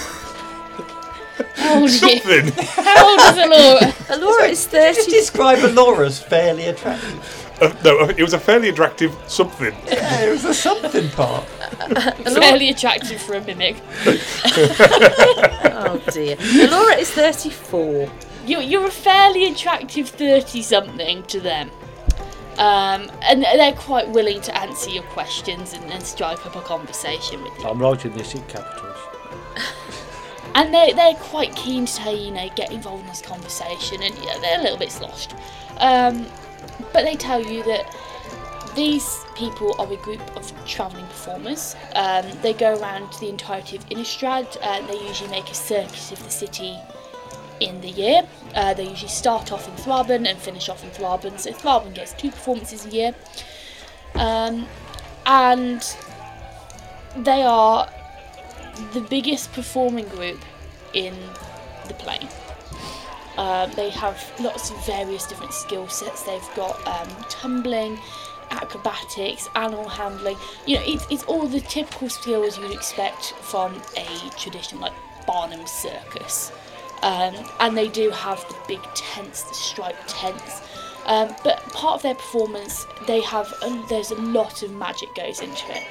[1.56, 2.18] How old is you?
[2.18, 2.52] something.
[2.84, 4.20] How old is Elora?
[4.20, 5.10] Laura is Just 30.
[5.10, 7.49] describe Elora as fairly attractive.
[7.60, 9.74] Uh, no, it was a fairly attractive something.
[9.86, 11.44] Yeah, it was the something part.
[12.24, 13.76] fairly attractive for a mimic.
[15.82, 16.36] Oh dear.
[16.68, 18.10] Laura is 34.
[18.46, 21.70] You're, you're a fairly attractive 30 something to them.
[22.58, 27.42] Um, and they're quite willing to answer your questions and, and strike up a conversation
[27.42, 27.64] with you.
[27.64, 28.96] I'm writing this in capitals.
[30.54, 34.14] And they they're quite keen to you, you know, get involved in this conversation, and
[34.18, 35.34] yeah, they're a little bit sloshed.
[35.78, 36.26] Um,
[36.92, 37.94] but they tell you that
[38.74, 41.74] these people are a group of travelling performers.
[41.94, 46.22] Um, they go around the entirety of Innistrad, and they usually make a circuit of
[46.22, 46.76] the city
[47.58, 48.22] in the year.
[48.54, 52.12] Uh, they usually start off in Thraben and finish off in Thraben, so Thraben gets
[52.14, 53.14] two performances a year.
[54.14, 54.66] Um,
[55.26, 55.84] and
[57.16, 57.88] they are
[58.92, 60.38] the biggest performing group
[60.94, 61.14] in
[61.88, 62.28] the plane.
[63.36, 66.22] Um, they have lots of various different skill sets.
[66.24, 67.98] They've got um, tumbling,
[68.50, 70.36] acrobatics, animal handling.
[70.66, 74.92] You know, it's, it's all the typical skills you'd expect from a traditional like
[75.26, 76.52] Barnum circus.
[77.02, 80.60] Um, and they do have the big tents, the striped tents.
[81.06, 85.40] Um, but part of their performance, they have a, there's a lot of magic goes
[85.40, 85.84] into it.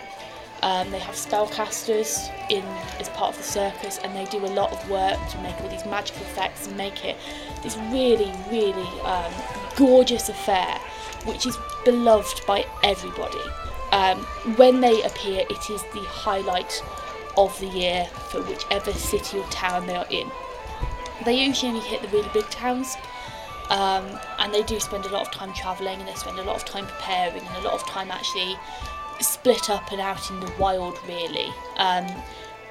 [0.62, 2.64] Um, they have spellcasters in
[3.00, 5.70] as part of the circus, and they do a lot of work to make all
[5.70, 7.16] these magical effects and make it
[7.64, 9.32] this really, really um,
[9.78, 10.78] gorgeous affair,
[11.26, 13.40] which is beloved by everybody.
[13.92, 14.18] Um,
[14.58, 16.84] when they appear, it is the highlight
[17.38, 20.30] of the year for whichever city or town they are in.
[21.24, 22.98] They usually only hit the really big towns,
[23.70, 26.58] um, and they do spend a lot of time travelling, and they spend a lot
[26.58, 28.58] of time preparing, and a lot of time actually
[29.22, 31.54] split up and out in the wild really.
[31.78, 32.08] Um,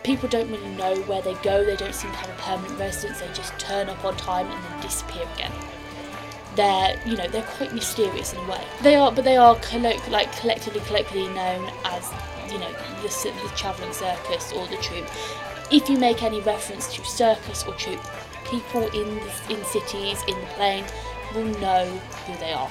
[0.03, 3.21] people don't really know where they go, they don't seem to have a permanent residence,
[3.21, 5.53] they just turn up on time and then disappear again.
[6.55, 8.65] They're, you know, they're quite mysterious in a way.
[8.83, 9.55] They are, but they are
[10.11, 12.13] like collectively, collectively known as,
[12.51, 15.09] you know, the, the travelling circus or the troupe.
[15.71, 18.01] If you make any reference to circus or troupe,
[18.45, 20.85] people in the, in cities in the plane
[21.35, 21.85] will know
[22.27, 22.71] who they are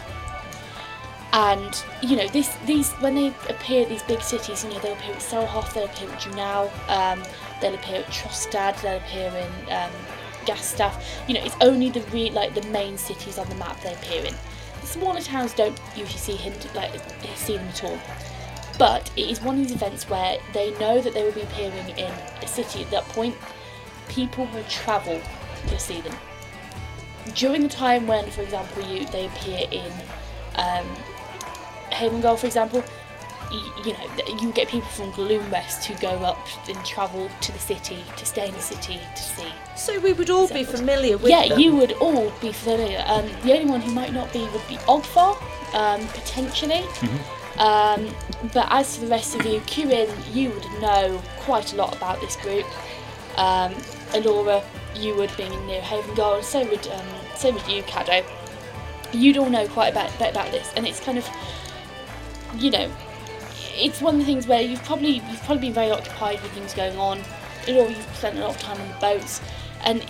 [1.33, 5.13] and you know this these when they appear these big cities you know they'll appear
[5.13, 7.23] at Selhoff they'll appear at Junau um,
[7.61, 9.91] they'll appear at Trostad they'll appear in um,
[10.45, 13.93] Gatstaf you know it's only the re- like the main cities on the map they
[13.93, 14.33] appear in
[14.79, 16.91] the smaller towns don't usually see him like
[17.35, 17.99] see them at all
[18.77, 21.89] But it is one of these events where they know that they will be appearing
[21.97, 22.11] in
[22.41, 23.35] a city at that point.
[24.07, 25.19] People will travel
[25.67, 26.15] to see them.
[27.33, 29.91] During the time when, for example, you they appear in
[30.55, 30.87] um,
[31.91, 32.83] Havengul, for example,
[33.51, 37.59] you, you know, you get people from Gloomrest who go up and travel to the
[37.59, 39.51] city to stay in the city to see.
[39.75, 41.59] So we would all be familiar with yeah, them.
[41.59, 43.03] you would all be familiar.
[43.07, 45.37] Um, the only one who might not be would be Ogvar,
[45.73, 46.83] um, potentially.
[47.57, 48.13] Um,
[48.53, 52.19] but as for the rest of you, Kieran, you would know quite a lot about
[52.21, 52.65] this group.
[53.37, 53.73] Um,
[54.13, 54.63] Elora,
[54.95, 58.25] you would being in New Havengul, so would um, so would you, Cadeaux.
[59.11, 61.27] You'd all know quite a bit, bit about this, and it's kind of,
[62.59, 62.91] you know,
[63.75, 66.73] it's one of the things where you've probably you've probably been very occupied with things
[66.73, 67.19] going on.
[67.65, 69.41] Elora, you've spent a lot of time on the boats,
[69.83, 70.05] and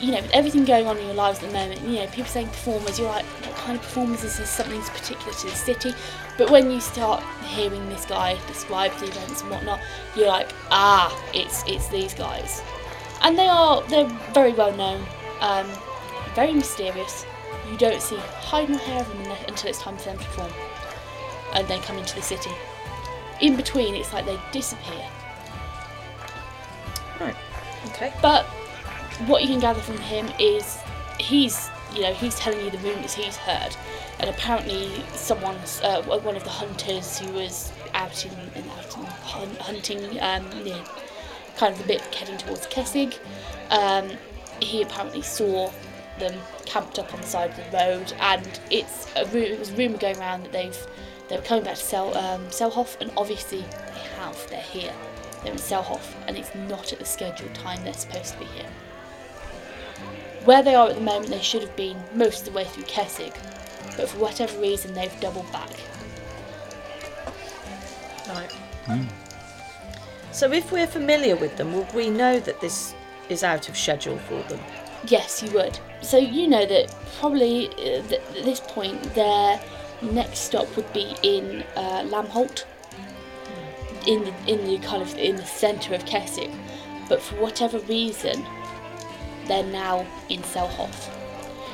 [0.00, 2.24] you know, with everything going on in your lives at the moment, you know, people
[2.24, 4.50] saying performers, you're like, what kind of performers is this?
[4.50, 5.94] Something's particular to the city.
[6.36, 9.80] But when you start hearing this guy describe the events and whatnot,
[10.16, 12.62] you're like, ah, it's it's these guys,
[13.22, 15.04] and they are they're very well known,
[15.40, 15.66] um,
[16.34, 17.24] very mysterious.
[17.70, 20.52] You don't see hide nor hair of them until it's time for them to perform,
[21.54, 22.50] and they come into the city.
[23.40, 25.06] In between, it's like they disappear.
[27.20, 27.36] Right.
[27.88, 28.12] Okay.
[28.22, 28.44] But
[29.26, 30.78] what you can gather from him is
[31.18, 33.76] he's, you know, he's telling you the rumours he's heard,
[34.20, 39.04] and apparently someone's uh, one of the hunters who was out in, in out in
[39.04, 40.82] hun- hunting um, near,
[41.56, 43.18] kind of a bit heading towards Kessig.
[43.70, 44.10] Um,
[44.60, 45.70] he apparently saw
[46.18, 49.70] them camped up on the side of the road, and it's a ru- it was
[49.70, 50.86] a rumor going around that they've
[51.28, 54.48] they were coming back to Sel um, Selhoff, and obviously they have.
[54.50, 54.92] They're here.
[55.42, 58.68] They're in Selhoff, and it's not at the scheduled time they're supposed to be here.
[60.44, 62.84] Where they are at the moment, they should have been most of the way through
[62.84, 63.32] Kessig,
[63.96, 65.70] but for whatever reason, they've doubled back.
[68.28, 68.52] Right.
[70.32, 72.94] So if we're familiar with them, will we know that this
[73.28, 74.60] is out of schedule for them?
[75.06, 75.78] Yes, you would.
[76.00, 79.60] So you know that probably uh, at this point their
[80.02, 82.64] next stop would be in uh, Lambholt,
[84.06, 86.52] in the in the kind of in the centre of Kessig,
[87.08, 88.44] but for whatever reason,
[89.46, 91.10] they're now in Selhoff.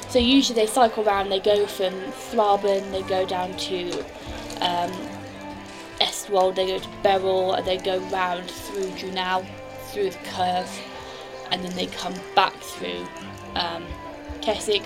[0.08, 1.28] So usually they cycle around.
[1.28, 1.92] They go from
[2.30, 3.90] Thraben, they go down to
[4.60, 4.90] um,
[6.00, 9.46] Estwald, they go to Beryl, and they go round through Drunau,
[9.90, 10.70] through the curve,
[11.50, 13.06] and then they come back through
[13.54, 13.84] um,
[14.40, 14.82] Kessig,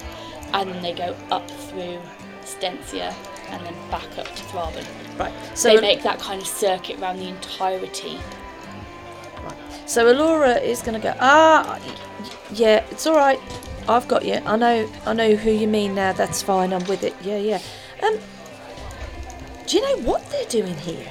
[0.53, 2.01] and then they go up through
[2.43, 3.15] Stensia,
[3.53, 4.85] and then back up to Thraben.
[5.19, 5.33] Right.
[5.57, 8.19] So they make that kind of circuit around the entirety.
[9.45, 9.57] Right.
[9.87, 11.15] So Elora is going to go.
[11.21, 11.79] Ah,
[12.53, 13.39] yeah, it's all right.
[13.89, 14.35] I've got you.
[14.47, 14.91] I know.
[15.07, 16.13] I know who you mean now.
[16.13, 16.73] That's fine.
[16.73, 17.15] I'm with it.
[17.23, 17.61] Yeah, yeah.
[18.03, 18.19] Um,
[19.67, 21.07] do you know what they're doing here?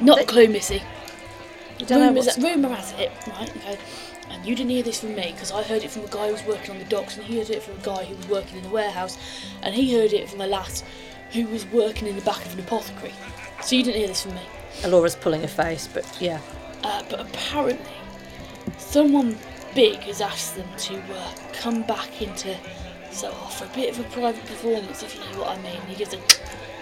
[0.00, 0.82] Not They- a clue, Missy.
[1.78, 3.50] You don't know Rumours, rumour has it, right?
[3.56, 3.78] Okay.
[4.46, 6.44] You didn't hear this from me because I heard it from a guy who was
[6.44, 8.62] working on the docks, and he heard it from a guy who was working in
[8.62, 9.18] the warehouse,
[9.62, 10.84] and he heard it from a lass
[11.32, 13.12] who was working in the back of an apothecary.
[13.60, 14.42] So you didn't hear this from me.
[14.84, 16.40] Elora's pulling her face, but yeah.
[16.84, 17.84] Uh, but apparently,
[18.78, 19.36] someone
[19.74, 22.56] big has asked them to uh, come back into
[23.10, 25.80] so for a bit of a private performance, if you know what I mean.
[25.88, 26.20] He gives a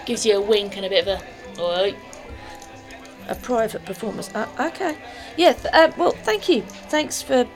[0.05, 1.95] gives you a wink and a bit of a oi.
[3.27, 4.33] A private performance.
[4.35, 4.97] Uh, okay.
[5.37, 5.53] Yeah.
[5.53, 6.61] Th- uh, well, thank you.
[6.61, 7.47] Thanks for,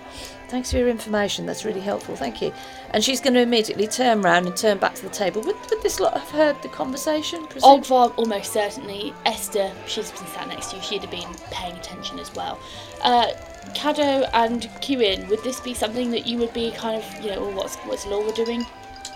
[0.48, 1.46] thanks for your information.
[1.46, 2.16] That's really helpful.
[2.16, 2.54] Thank you.
[2.92, 5.42] And she's going to immediately turn round and turn back to the table.
[5.44, 7.46] Would, would this lot have heard the conversation?
[7.48, 7.82] presume?
[7.82, 9.14] Ogvar almost certainly.
[9.26, 10.82] Esther, she's been sat next to you.
[10.82, 12.60] She'd have been paying attention as well.
[13.04, 13.28] Uh,
[13.76, 17.38] Cadeaux and Kieran, would this be something that you would be kind of, you know,
[17.40, 18.66] oh, what's what's Laura doing?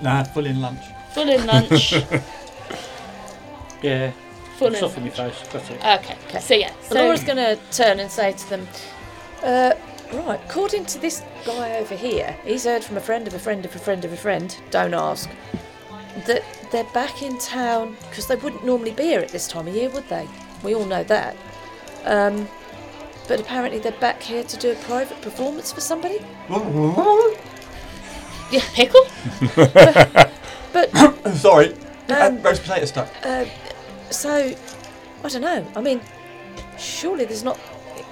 [0.01, 0.81] Nah, full in lunch.
[1.13, 1.95] Full in lunch.
[3.81, 4.13] Yeah.
[4.63, 5.47] Full in Stuff in your face.
[5.51, 5.77] That's it.
[5.79, 6.17] Okay.
[6.27, 6.39] Okay.
[6.39, 6.71] So yeah.
[6.81, 8.67] So Laura's going to turn and say to them,
[9.43, 9.73] uh,
[10.13, 13.65] right, according to this guy over here, he's heard from a friend of a friend
[13.65, 15.29] of a friend of a friend, don't ask,
[16.25, 19.75] that they're back in town because they wouldn't normally be here at this time of
[19.75, 20.27] year, would they?
[20.63, 21.35] We all know that.
[22.05, 22.47] Um,
[23.27, 26.19] but apparently they're back here to do a private performance for somebody.
[28.51, 29.05] Yeah, pickle.
[30.73, 30.89] But
[31.35, 31.75] Sorry.
[32.09, 33.09] Um, roast potato stuck.
[33.23, 33.45] uh,
[34.13, 34.55] so,
[35.23, 35.65] I don't know.
[35.75, 36.01] I mean,
[36.77, 37.59] surely there's not.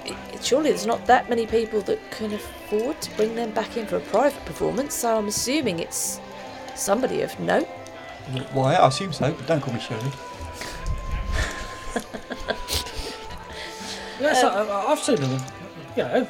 [0.06, 3.76] i- i- Surely there's not that many people that can afford to bring them back
[3.76, 4.92] in for a private performance.
[4.94, 6.18] So I'm assuming it's
[6.74, 7.68] somebody of note.
[8.52, 8.74] Why?
[8.74, 10.10] I assume so, but don't call me Shirley.
[14.20, 15.42] Yes, Um, I, I've seen them,
[15.96, 16.28] you know,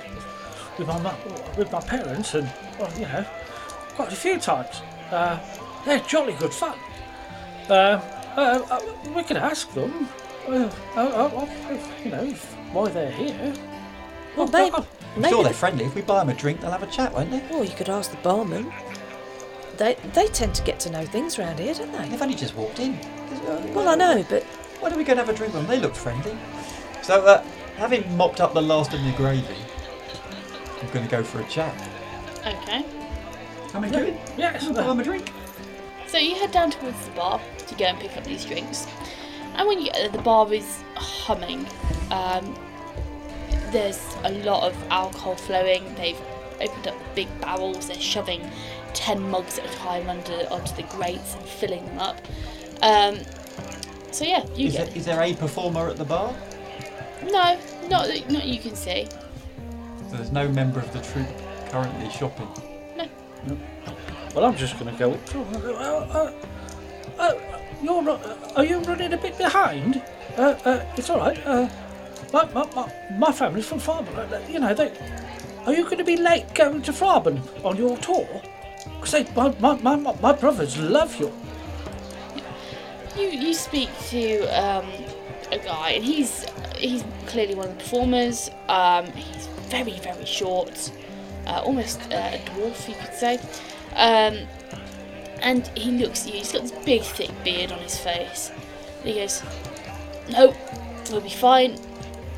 [0.79, 1.15] with my
[1.59, 3.25] with my parents, and well, you know,
[3.97, 4.81] quite a few times.
[5.11, 5.39] Uh,
[5.85, 6.79] they're jolly good fun.
[7.69, 8.01] Uh,
[8.37, 8.81] uh, uh,
[9.15, 10.09] we can ask them.
[10.49, 13.55] uh, uh, uh, you know, if, why they're here.
[14.37, 15.85] Well, Oh, maybe, oh, I'm maybe sure they're friendly.
[15.85, 17.43] If we buy them a drink, they'll have a chat, won't they?
[17.55, 18.73] Or you could ask the barman.
[19.77, 22.09] They they tend to get to know things around here, don't they?
[22.09, 22.99] They've only just walked in.
[23.75, 24.43] Well, I know, but
[24.81, 25.71] Why don't we go and have a drink with them?
[25.71, 26.37] They look friendly.
[27.03, 27.43] So, uh,
[27.77, 29.57] having mopped up the last of the gravy,
[30.81, 31.75] I'm going to go for a chat.
[32.47, 32.85] Okay.
[33.71, 34.17] Come and do it.
[34.37, 34.69] yes.
[34.69, 35.31] Buy uh, them a drink.
[36.07, 37.41] So you head down towards the bar
[37.73, 38.87] to go and pick up these drinks.
[39.57, 41.67] And when you get there, the bar is humming.
[42.11, 42.55] Um,
[43.71, 45.95] there's a lot of alcohol flowing.
[45.95, 46.21] They've
[46.61, 47.89] opened up big barrels.
[47.89, 48.49] They're shoving
[48.95, 52.21] ten mugs at a time under onto the grates and filling them up.
[52.83, 53.19] Um,
[54.11, 56.35] so yeah, you Is get there, is there a performer at the bar?
[57.25, 57.59] no,
[57.89, 59.07] not that not you can see.
[60.11, 61.27] So there's no member of the troupe
[61.71, 62.49] currently shopping.
[62.97, 63.09] No,
[64.35, 66.33] well, I'm just going to go up to uh, uh,
[67.19, 70.03] uh, you're, uh, are you running a bit behind?
[70.37, 71.39] Uh, uh, it's all right.
[71.47, 71.69] Uh,
[72.33, 74.17] my, my, my, my family's from Thraben.
[74.33, 74.93] Uh, you know, they,
[75.67, 78.29] are you going to be late going to Thraben on your tour?
[79.01, 81.33] Because my, my, my, my- brothers love you.
[83.17, 84.87] You you speak to um,
[85.51, 86.47] a guy, and he's
[86.79, 88.49] he's clearly one of the performers.
[88.69, 90.91] Um, he's very very short,
[91.47, 93.39] uh, almost uh, a dwarf, you could say.
[93.97, 94.39] Um,
[95.43, 96.39] and he looks at you.
[96.39, 98.51] He's got this big thick beard on his face.
[99.01, 99.43] And he goes,
[100.31, 100.55] "No,
[101.11, 101.79] we'll be fine.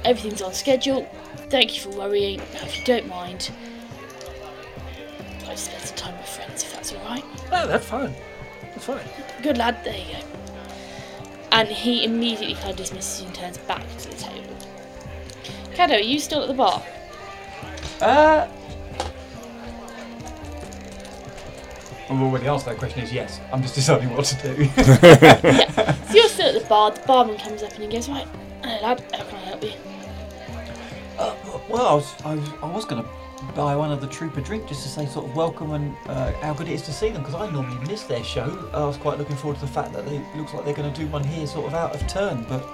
[0.04, 1.08] Everything's on schedule.
[1.50, 2.38] Thank you for worrying.
[2.54, 3.50] Now, if you don't mind,
[5.42, 8.14] I'd like spend some time with friends, if that's all right." No, that's fine.
[8.72, 9.08] That's fine.
[9.42, 10.20] Good lad, there you go.
[11.52, 14.56] And he immediately kind of dismisses you and turns back to the table.
[15.74, 16.82] Cadeaux, are you still at the bar?
[18.00, 18.48] Uh.
[22.08, 23.40] Well, the already to that question is yes.
[23.52, 24.68] I'm just deciding what to do.
[26.14, 28.28] So you're still at the bar, the barman comes up and he goes, Right,
[28.62, 29.72] hello lad, how can I help you?
[31.18, 31.34] Uh,
[31.68, 33.08] well, I was, I was, I was going to
[33.56, 36.32] buy one of the troupe a drink just to say sort of welcome and uh,
[36.34, 38.70] how good it is to see them because I normally miss their show.
[38.72, 40.92] I was quite looking forward to the fact that they it looks like they're going
[40.92, 42.64] to do one here sort of out of turn, but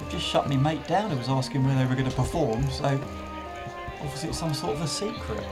[0.00, 2.68] they've just shut me mate down who was asking where they were going to perform.
[2.70, 2.84] So
[4.00, 5.44] obviously it's some sort of a secret.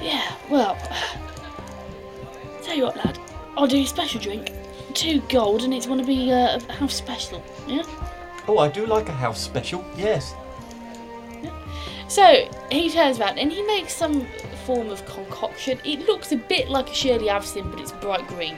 [0.00, 0.78] Yeah, well,
[2.64, 3.18] tell you what lad,
[3.56, 4.52] I'll do you a special drink.
[4.94, 7.82] Two gold and it's going to be uh, a house special, yeah?
[8.46, 9.84] Oh, I do like a house special.
[9.96, 10.34] Yes.
[12.08, 14.26] So he turns around and he makes some
[14.66, 15.80] form of concoction.
[15.84, 18.56] It looks a bit like a Shirley Avison, but it's bright green.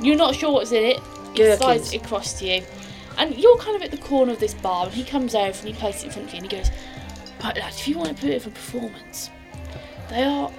[0.00, 1.00] You're not sure what's in it.
[1.34, 2.62] He slides it across to you,
[3.18, 4.86] and you're kind of at the corner of this bar.
[4.86, 6.70] And he comes over and he places it in front of you, and he goes,
[7.42, 9.30] "Right, lad, if you want a bit of for performance,
[10.08, 10.50] they are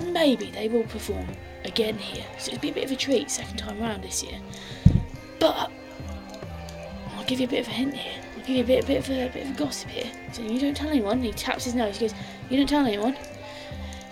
[0.00, 1.26] maybe they will perform
[1.64, 2.24] again here.
[2.38, 4.40] So it'll be a bit of a treat second time round this year.
[5.38, 5.70] But
[7.14, 8.22] I'll give you a bit of a hint here.
[8.34, 10.10] I'll give you a bit, a bit of a, a bit of a gossip here.
[10.32, 11.22] So you don't tell anyone.
[11.22, 11.98] He taps his nose.
[11.98, 12.14] He goes,
[12.50, 13.16] "You don't tell anyone."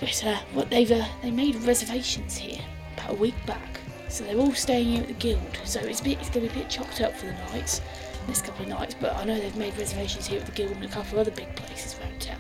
[0.01, 2.61] Goes, uh, "What they've uh, they made reservations here
[2.97, 3.81] about a week back.
[4.09, 5.59] So they're all staying here at the guild.
[5.65, 7.81] So it's a bit, it's going to be a bit chocked up for the nights,
[8.27, 8.95] next couple of nights.
[8.99, 11.37] But I know they've made reservations here at the guild and a couple of other
[11.37, 12.39] big places around town.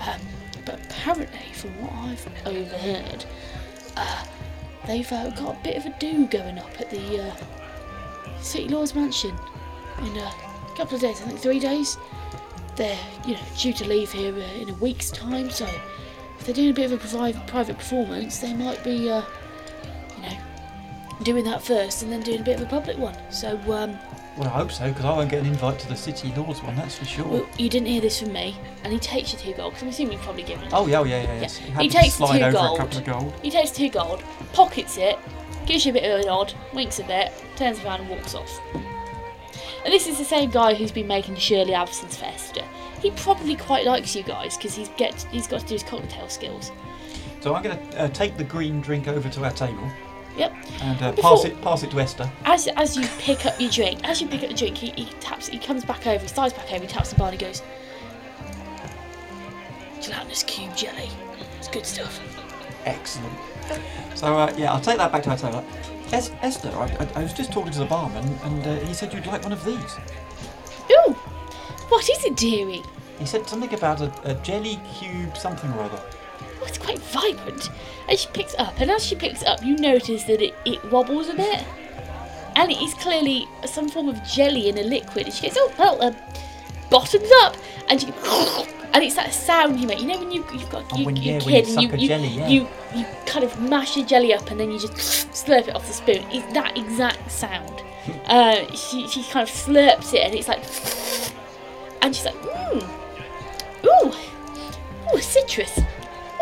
[0.00, 0.20] Um,
[0.68, 3.24] but apparently, from what I've overheard,
[3.96, 4.24] uh,
[4.86, 7.36] they've uh, got a bit of a do going up at the uh,
[8.42, 9.34] City Lord's Mansion
[10.02, 10.30] in a
[10.76, 11.22] couple of days.
[11.22, 11.96] I think three days.
[12.76, 15.48] They're you know due to leave here uh, in a week's time.
[15.48, 15.64] So
[16.38, 19.22] if they're doing a bit of a private performance, they might be uh,
[20.16, 20.36] you know
[21.22, 23.16] doing that first and then doing a bit of a public one.
[23.30, 23.98] So um,
[24.38, 26.76] Well, I hope so because I won't get an invite to the City Lords one.
[26.76, 27.26] That's for sure.
[27.26, 29.72] well, you didn't hear this from me, and he takes you two gold.
[29.72, 30.72] Because I'm assuming you've probably given it.
[30.72, 31.34] Oh yeah, oh, yeah, yeah.
[31.34, 31.40] Yeah.
[31.40, 31.56] yes.
[31.56, 32.78] He Happy takes two gold.
[32.78, 33.34] a couple of gold.
[33.42, 34.22] He takes two gold,
[34.52, 35.18] pockets it,
[35.66, 38.60] gives you a bit of a nod, winks a bit, turns around and walks off.
[39.84, 42.64] And this is the same guy who's been making Shirley Avson's Festa.
[43.02, 46.28] He probably quite likes you guys because he's get he's got to do his cocktail
[46.28, 46.70] skills.
[47.40, 49.90] So I'm going to uh, take the green drink over to our table
[50.38, 50.54] Yep.
[50.82, 52.30] and uh, Before- pass it pass it to Esther.
[52.44, 55.04] As as you pick up your drink, as you pick up the drink, he, he
[55.20, 55.48] taps.
[55.48, 56.22] He comes back over.
[56.22, 56.80] He slides back over.
[56.82, 57.62] He taps the bar and he goes,
[60.00, 61.10] "Gelatinous cube jelly.
[61.58, 62.20] It's good stuff."
[62.84, 63.32] Excellent.
[64.14, 65.64] So uh, yeah, I'll take that back to our table.
[66.12, 69.12] Es- Esther, I, I, I was just talking to the barman and uh, he said
[69.12, 69.96] you'd like one of these.
[70.90, 71.12] Ooh,
[71.90, 72.82] what is it, dearie?
[73.18, 76.00] He said something about a, a jelly cube something or other.
[76.68, 77.70] It's quite vibrant.
[78.08, 81.28] And she picks up, and as she picks up, you notice that it, it wobbles
[81.28, 81.64] a bit.
[82.56, 85.26] And it is clearly some form of jelly in a liquid.
[85.26, 86.12] And she goes, oh, well, uh,
[86.90, 87.56] bottoms up.
[87.88, 90.00] And she goes, and it's that sound you make.
[90.00, 91.82] You know when you, you've got Oh, you, when- your yeah, when you kid and
[91.82, 92.48] you, you, jelly, yeah.
[92.48, 95.86] you, you kind of mash your jelly up and then you just slurp it off
[95.86, 96.24] the spoon.
[96.30, 97.82] It's that exact sound.
[98.26, 100.64] uh, she, she kind of slurps it and it's like,
[102.02, 102.88] and she's like, mmm,
[103.84, 105.78] ooh, ooh, citrus,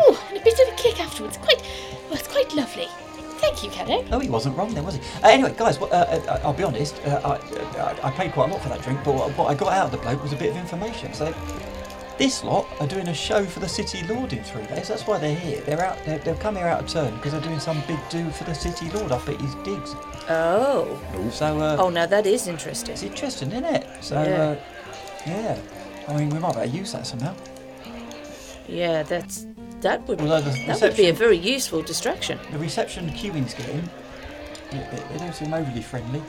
[0.01, 1.37] ooh, and a bit of a kick afterwards.
[1.37, 1.61] Quite,
[2.09, 2.87] well, it's quite lovely.
[3.39, 4.03] Thank you, Cadeaux.
[4.11, 5.01] Oh, he wasn't wrong then, was he?
[5.23, 6.99] Uh, anyway, guys, what- uh, uh, I'll be honest.
[7.05, 9.53] Uh, I, uh, I paid quite a lot for that drink, but what, what I
[9.53, 11.13] got out of the bloke was a bit of information.
[11.13, 11.33] So,
[12.17, 14.87] this lot are doing a show for the City Lord in three days.
[14.87, 15.61] That's why they're here.
[15.61, 16.03] They're out.
[16.03, 18.55] They're, they've come here out of turn because they're doing some big do for the
[18.55, 19.93] City Lord up at his digs.
[20.27, 20.99] Oh.
[21.31, 22.93] So, uh, Oh, now that is interesting.
[22.93, 23.87] it's interesting, isn't it?
[24.01, 24.41] So, Yeah.
[24.41, 24.55] uh,
[25.27, 25.57] yeah.
[26.07, 27.35] I mean, we might better use that somehow.
[28.67, 29.45] Yeah, that's
[29.81, 32.39] that would Although the that would be a reception- very useful distraction.
[32.51, 33.89] The reception Cuin's getting,
[34.71, 36.21] they, they- they don't seem overly friendly.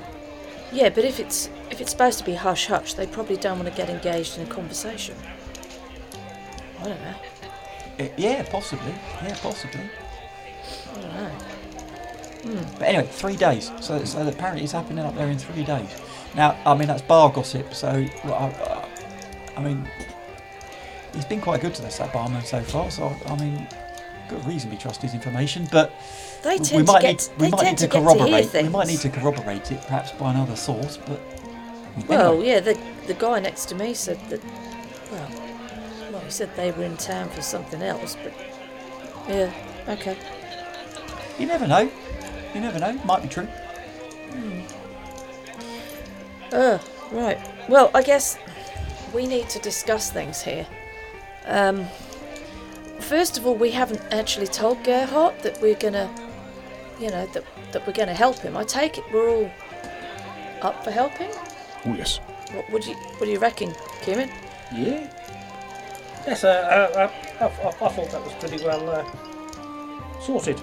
[0.73, 3.71] Yeah, but if it's if it's supposed to be hush hush, they probably don't want
[3.71, 5.17] to get engaged in a conversation.
[6.81, 7.15] I don't know.
[8.01, 8.93] Uh, yeah, possibly.
[9.25, 9.81] Yeah, possibly.
[10.95, 11.15] I don't
[12.55, 12.63] know.
[12.79, 13.71] But anyway, three days.
[13.81, 15.89] So, so apparently it's happening up there in three days.
[16.37, 17.75] Now, I mean, that's bar gossip.
[17.75, 19.89] So, well, I, I mean,
[21.15, 22.91] he's been quite good to us, that barman, so far.
[22.91, 23.67] So, I mean,
[24.29, 25.69] got reason to trust his information.
[25.73, 25.93] But
[26.43, 28.53] They we might need, get we might need to to get to corroborate.
[28.53, 30.97] we might need to corroborate it, perhaps by another source.
[30.97, 31.21] But
[32.07, 34.43] Well, anyway, yeah, the the guy next to me said that.
[35.11, 35.31] Well,
[36.13, 38.33] well, he said they were in town for something else, but
[39.29, 39.53] yeah,
[39.89, 40.17] okay.
[41.39, 41.91] you never know.
[42.55, 42.93] You never know.
[43.05, 43.49] Might be true.
[46.53, 46.79] Uh,
[47.13, 47.39] right.
[47.69, 48.39] Well, I guess
[49.13, 50.67] we need to discuss things here.
[51.49, 51.87] Um,
[53.01, 56.09] first of all, we haven't actually told Gerhardt that we're gonna,
[57.01, 58.57] you know, that that we're gonna help him.
[58.57, 59.51] I take it we're all
[60.63, 61.31] up for helping.
[61.87, 62.21] Oh yes.
[62.53, 64.31] What would you What do you reckon, Kieran?
[64.73, 65.07] Yeah.
[66.27, 70.61] Yes, uh, uh, uh, I, I, I thought that was pretty well uh, sorted.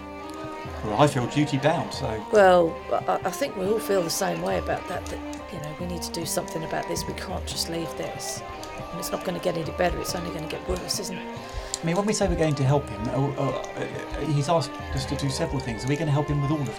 [0.84, 1.92] Well, I feel duty bound.
[1.92, 2.76] So, Well,
[3.08, 5.04] I, I think we all feel the same way about that.
[5.08, 5.20] That
[5.52, 7.08] you know, we need to do something about this.
[7.08, 8.44] We can't just leave this,
[8.78, 9.98] and it's not going to get any better.
[10.00, 11.38] It's only going to get worse, isn't it?
[11.82, 15.06] I mean, when we say we're going to help him, uh, uh, he's asked us
[15.06, 15.86] to do several things.
[15.86, 16.76] Are we going to help him with all of them?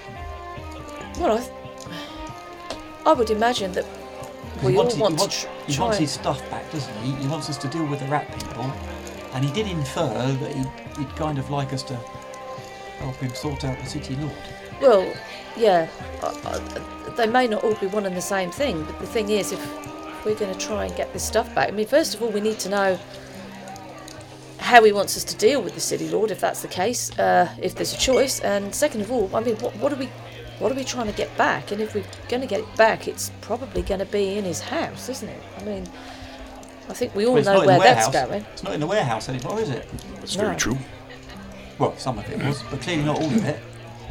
[1.20, 1.53] Well, I, th-
[3.07, 3.86] I would imagine that
[4.62, 6.94] we he all wants, want he wants, to tr- he wants his stuff back, doesn't
[7.03, 7.12] he?
[7.12, 8.64] He wants us to deal with the rat people,
[9.32, 11.94] and he did infer that he'd, he'd kind of like us to
[12.99, 14.32] help him sort out the city lord.
[14.80, 15.14] Well,
[15.57, 15.88] yeah,
[16.22, 19.30] I, I, they may not all be one and the same thing, but the thing
[19.30, 19.86] is, if
[20.27, 22.41] we're going to try and get this stuff back, I mean, first of all, we
[22.41, 22.99] need to know
[24.59, 27.49] how he wants us to deal with the city lord, if that's the case, uh,
[27.62, 30.07] if there's a choice, and second of all, I mean, what, what are we,
[30.59, 31.70] what are we trying to get back?
[31.70, 34.61] And if we're going to get it back, it's probably going to be in his
[34.61, 35.43] house, isn't it?
[35.59, 35.87] I mean,
[36.89, 38.45] I think we all Well, know where that's going.
[38.53, 39.89] It's not in the warehouse anymore, is it?
[40.20, 40.45] That's No.
[40.45, 40.79] very true.
[41.79, 43.61] Well, some of it was, but clearly not all of it.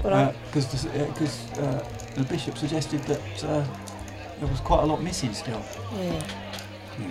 [0.03, 1.83] But I, Because because uh,
[2.15, 3.65] the bishop suggested that uh,
[4.39, 5.63] there was quite a lot missing still.
[5.97, 6.23] yeah.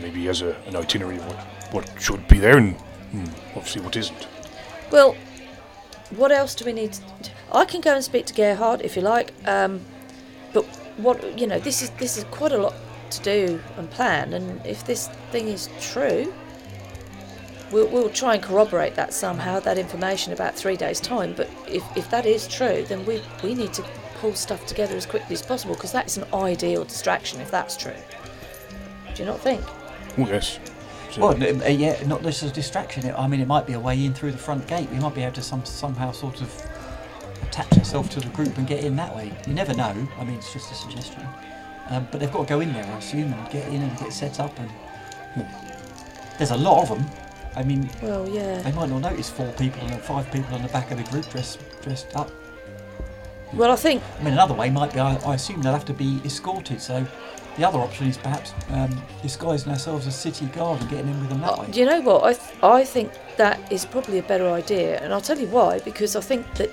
[0.00, 3.82] Maybe he has a, an itinerary of what, what should be there and hmm, obviously
[3.82, 4.26] what isn't.
[4.90, 5.14] Well,
[6.10, 6.92] what else do we need?
[6.92, 7.02] To,
[7.52, 9.32] I can go and speak to Gerhard if you like.
[9.46, 9.80] Um,
[10.52, 10.64] but
[10.96, 12.74] what you know, this is this is quite a lot
[13.10, 14.32] to do and plan.
[14.32, 16.32] And if this thing is true,
[17.70, 19.60] we'll, we'll try and corroborate that somehow.
[19.60, 21.34] That information about three days' time.
[21.36, 23.84] But if, if that is true, then we we need to
[24.24, 27.92] pull stuff together as quickly as possible because that's an ideal distraction if that's true.
[29.14, 29.62] Do you not think?
[30.16, 30.58] Oh yes.
[31.10, 33.12] So- Well, uh, yeah, not just a distraction.
[33.14, 34.88] I mean, it might be a way in through the front gate.
[34.90, 36.50] We might be able to some, somehow sort of
[37.42, 39.30] attach ourselves to the group and get in that way.
[39.46, 39.94] You never know.
[40.18, 41.22] I mean, it's just a suggestion.
[41.90, 44.10] Um, but they've got to go in there, I assume, and get in and get
[44.10, 44.58] set up.
[44.58, 44.70] And
[45.34, 46.38] hmm.
[46.38, 47.06] there's a lot of them.
[47.56, 48.62] I mean, Well, yeah.
[48.62, 51.28] they might not notice four people and five people on the back of the group
[51.28, 52.30] dressed dressed up.
[53.56, 55.00] Well, I think I mean, another way might be.
[55.00, 56.80] I, I assume they'll have to be escorted.
[56.80, 57.06] So.
[57.56, 61.28] The other option is perhaps um, disguising ourselves as city guard and getting in with
[61.28, 61.70] them that Uh, way.
[61.70, 62.24] Do you know what?
[62.24, 65.78] I th- I think that is probably a better idea, and I'll tell you why.
[65.78, 66.70] Because I think that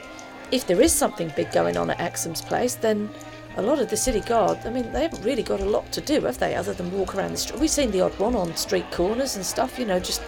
[0.50, 3.12] if there is something big going on at Axum's place, then
[3.58, 4.58] a lot of the city guard.
[4.66, 6.56] I mean, they haven't really got a lot to do, have they?
[6.56, 7.60] Other than walk around the street.
[7.60, 9.78] We've seen the odd one on street corners and stuff.
[9.78, 10.24] You know, just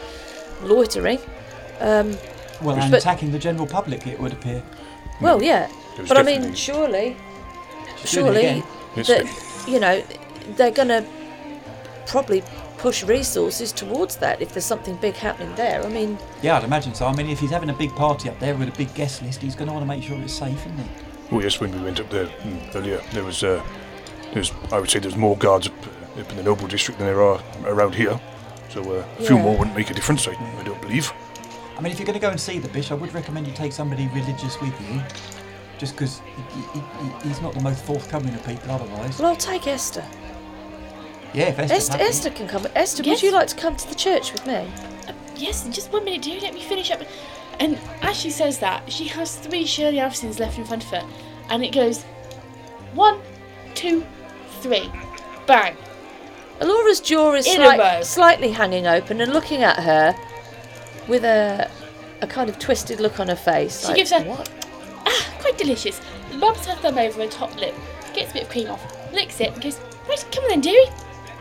[0.62, 1.18] loitering.
[1.80, 2.16] Um,
[2.62, 4.62] Well, and attacking the general public, it would appear.
[5.20, 5.68] well, yeah,
[5.98, 7.16] but I mean, surely,
[7.98, 8.64] She's doing it
[8.96, 10.04] surely that you know
[10.56, 11.06] they're going to
[12.06, 12.44] probably
[12.78, 15.82] push resources towards that if there's something big happening there.
[15.84, 16.18] I mean.
[16.42, 17.06] Yeah, I'd imagine so.
[17.06, 19.42] I mean, if he's having a big party up there with a big guest list,
[19.42, 20.86] he's going to want to make sure it's safe, isn't he?
[21.32, 23.64] Well, yes, when we went up there mm, earlier, there was, uh,
[24.34, 25.74] there's, I would say, there's more guards up,
[26.20, 28.20] up in the Noble District than there are around here.
[28.70, 31.12] So uh, a few more wouldn't make a difference, I, I don't believe.
[31.78, 33.54] I mean, if you're going to go and see the bishop, I would recommend you
[33.54, 35.02] take somebody religious with you.
[35.78, 36.42] Just because he,
[36.74, 39.20] he, he- he's not the most forthcoming of people otherwise.
[39.20, 40.04] Well, I'll take Esther.
[41.34, 42.02] Yeah, if Esther's Esther.
[42.04, 42.68] Esther can come.
[42.76, 43.22] Esther, Yes.
[43.22, 44.68] would you like to come to the church with me?
[45.08, 46.40] Uh, yes, just one minute, dear.
[46.40, 47.02] Let me finish up.
[47.60, 51.04] And as she says that, she has three Shirley Alversons left in front of her,
[51.50, 52.04] and it goes
[52.94, 53.20] one,
[53.74, 54.06] two,
[54.62, 54.90] three,
[55.48, 55.76] bang.
[56.62, 57.76] Elora's jaw is In a row.
[57.78, 60.16] slight, slightly hanging open and looking at her
[61.08, 61.70] with a
[62.22, 63.82] a kind of twisted look on her face.
[63.82, 64.50] She like, gives her- What?
[65.54, 66.02] Quite delicious.
[66.40, 67.76] Rubs her thumb over her top lip,
[68.16, 69.80] gets a bit of cream off, licks it, and goes,
[70.10, 70.88] Right, come on then, dearie.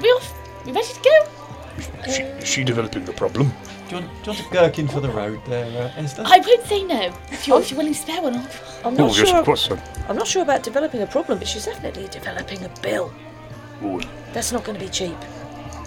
[0.03, 0.35] We off.
[0.67, 2.03] We ready to go?
[2.07, 3.51] Is she, is she developing a problem?
[3.89, 6.25] Do you, want, do you want a gherkin for the road there, uh, Esther?
[6.27, 8.37] I won't say no if you're, if you're willing to spare one.
[8.37, 8.47] I'm
[8.85, 9.39] Oh, not yes, sure.
[9.39, 9.81] of course, son.
[10.09, 13.13] I'm not sure about developing a problem, but she's definitely developing a bill.
[13.83, 14.01] Oh,
[14.35, 15.17] That's not going to be cheap.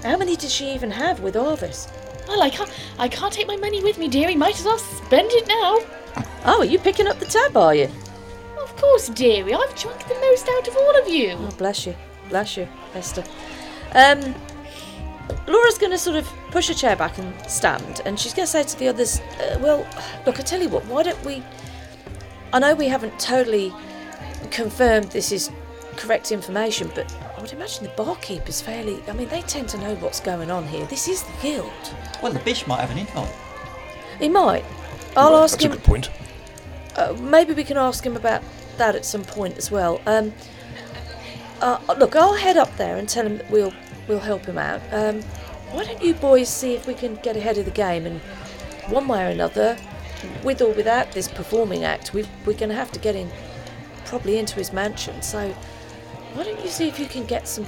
[0.04, 1.92] How many did she even have with Arvis?
[2.28, 2.72] Well, I can't.
[2.98, 4.36] I can't take my money with me, dearie.
[4.36, 5.78] Might as well spend it now.
[6.48, 7.90] Oh, are you picking up the tab, are you?
[8.76, 9.54] Of course, dearie.
[9.54, 11.38] I've drunk the most out of all of you.
[11.40, 11.96] Oh, bless you.
[12.28, 13.24] Bless you, Esther.
[13.94, 14.36] Um,
[15.48, 18.52] Laura's going to sort of push her chair back and stand, and she's going to
[18.52, 19.88] say to the others, uh, Well,
[20.26, 21.42] look, I tell you what, why don't we.
[22.52, 23.74] I know we haven't totally
[24.52, 25.52] confirmed this is
[25.96, 29.02] correct information, but I would imagine the barkeeper's fairly.
[29.08, 30.86] I mean, they tend to know what's going on here.
[30.88, 31.72] This is the guild.
[32.22, 33.34] Well, the bish might have an invite.
[34.20, 34.66] He might.
[35.16, 35.72] I'll well, ask that's him.
[35.72, 36.10] a good point.
[36.98, 38.42] Uh, maybe we can ask him about
[38.78, 40.02] that at some point as well.
[40.06, 40.34] Um,
[41.62, 43.74] uh, look, I'll head up there and tell him that we'll
[44.08, 44.82] we'll help him out.
[44.92, 45.22] Um,
[45.72, 48.20] why don't you boys see if we can get ahead of the game and
[48.88, 49.78] one way or another,
[50.44, 53.30] with or without this performing act, we we're going to have to get him
[54.06, 55.22] probably into his mansion.
[55.22, 55.50] So
[56.34, 57.66] why don't you see if you can get some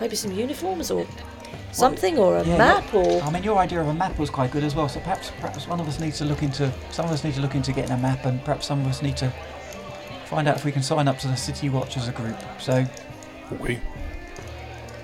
[0.00, 1.06] maybe some uniforms or
[1.72, 4.52] something or a Yeah, map or I mean, your idea of a map was quite
[4.52, 4.88] good as well.
[4.88, 6.72] So perhaps, perhaps one of us needs to look into.
[6.90, 9.02] Some of us need to look into getting a map, and perhaps some of us
[9.02, 9.32] need to
[10.34, 12.36] find out if we can sign up to the City Watch as a group.
[12.58, 12.84] So,
[13.52, 13.78] Okay.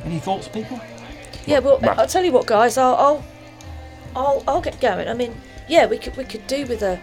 [0.05, 0.81] any thoughts, people?
[1.47, 1.99] Yeah, well, Map.
[1.99, 2.77] I'll tell you what, guys.
[2.77, 3.25] I'll, I'll,
[4.17, 5.07] I'll, I'll get going.
[5.07, 5.33] I mean,
[5.69, 7.01] yeah, we could, we could do with a,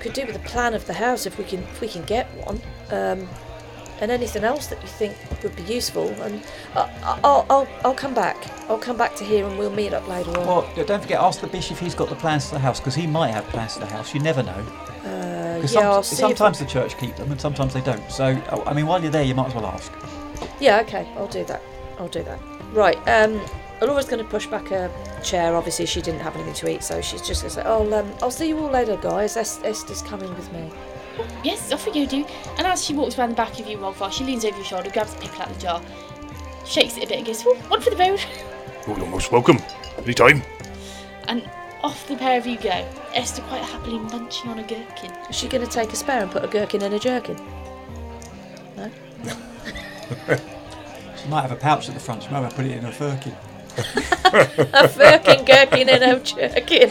[0.00, 2.26] could do with a plan of the house if we can, if we can get
[2.44, 2.60] one.
[2.90, 3.28] Um,
[4.00, 6.08] and anything else that you think would be useful.
[6.22, 6.42] And
[6.74, 8.36] I'll, I'll, I'll come back.
[8.68, 10.46] I'll come back to here, and we'll meet up later on.
[10.46, 12.94] Well, don't forget, ask the bishop if he's got the plans for the house, because
[12.94, 14.14] he might have plans for the house.
[14.14, 14.64] You never know.
[15.04, 16.14] Uh, yeah, some- I'll see.
[16.14, 18.10] if sometimes the church keep them, and sometimes they don't.
[18.10, 19.92] So, oh, I mean, while you're there, you might as well ask.
[20.60, 21.62] Yeah, okay, I'll do that.
[21.98, 22.38] I'll do that.
[22.72, 22.96] Right.
[23.08, 23.40] Um,
[23.82, 24.90] Elora's going to push back her
[25.22, 25.56] chair.
[25.56, 28.12] Obviously, she didn't have anything to eat, so she's just going to say, "Oh, um,
[28.22, 29.36] I'll see you all later, guys.
[29.38, 30.70] Es- Esther's coming with me."
[31.44, 32.24] Yes, off we go, do.
[32.58, 34.90] And as she walks around the back of you, Rolfar, she leans over your shoulder,
[34.90, 35.82] grabs a pickle out of the jar,
[36.66, 38.20] shakes it a bit, and goes, "Oh, one for the road."
[38.86, 39.58] Oh, you're most welcome.
[39.98, 40.42] Anytime.
[41.28, 41.48] And
[41.82, 42.70] off the pair of you go.
[43.14, 45.12] Esther quite happily munching on a gherkin.
[45.28, 47.36] Is she going to take a spare and put a gherkin in a jerkin?
[48.76, 48.90] No.
[51.22, 52.22] She might have a pouch at the front.
[52.22, 53.36] She might have put it in her firkin.
[54.72, 56.88] a firkin, gherkin, and a jerkin.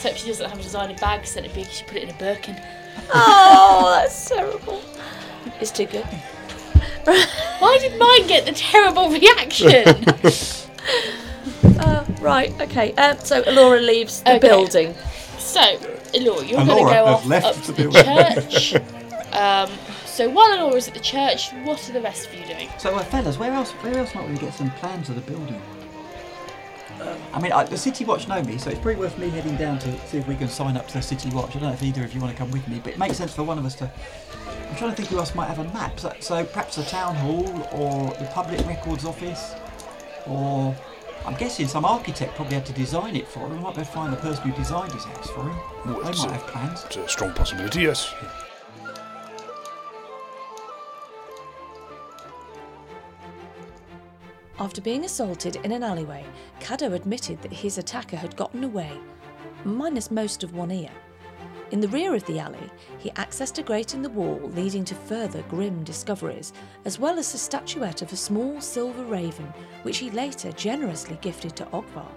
[0.00, 2.14] Except she doesn't have a designer bag sent it big, she put it in a
[2.14, 2.56] Birkin.
[3.12, 4.80] Oh, that's terrible.
[5.60, 6.04] It's too good.
[7.04, 10.04] Why did mine get the terrible reaction?
[11.78, 12.92] Uh, right, okay.
[12.94, 14.48] Um, so Laura leaves the Okay.
[14.48, 14.94] building.
[15.38, 15.60] so,
[16.14, 18.04] Elora, you're going to go off left up to the building.
[18.04, 18.74] church.
[19.34, 19.70] um,
[20.06, 22.68] so while Elora's at the church, what are the rest of you doing?
[22.78, 23.72] So, uh, fellas, where else?
[23.72, 25.60] Where else might we get some plans of the building?
[27.32, 29.78] I mean, I, the City Watch know me, so it's pretty worth me heading down
[29.80, 31.50] to see if we can sign up to the City Watch.
[31.50, 33.16] I don't know if either of you want to come with me, but it makes
[33.16, 33.90] sense for one of us to.
[34.68, 35.98] I'm trying to think who else might have a map.
[35.98, 39.54] So, so perhaps the town hall or the public records office,
[40.26, 40.76] or
[41.26, 43.50] I'm guessing some architect probably had to design it for him.
[43.56, 45.56] We might be able to find the person who designed his house for him.
[45.86, 46.84] Well, they might a- have plans.
[46.84, 48.14] It's a strong possibility, yes.
[54.60, 56.22] After being assaulted in an alleyway,
[56.60, 58.92] Cadeaux admitted that his attacker had gotten away,
[59.64, 60.90] minus most of one ear.
[61.70, 64.94] In the rear of the alley, he accessed a grate in the wall leading to
[64.94, 66.52] further grim discoveries,
[66.84, 69.46] as well as a statuette of a small silver raven,
[69.82, 72.12] which he later generously gifted to Ogvar.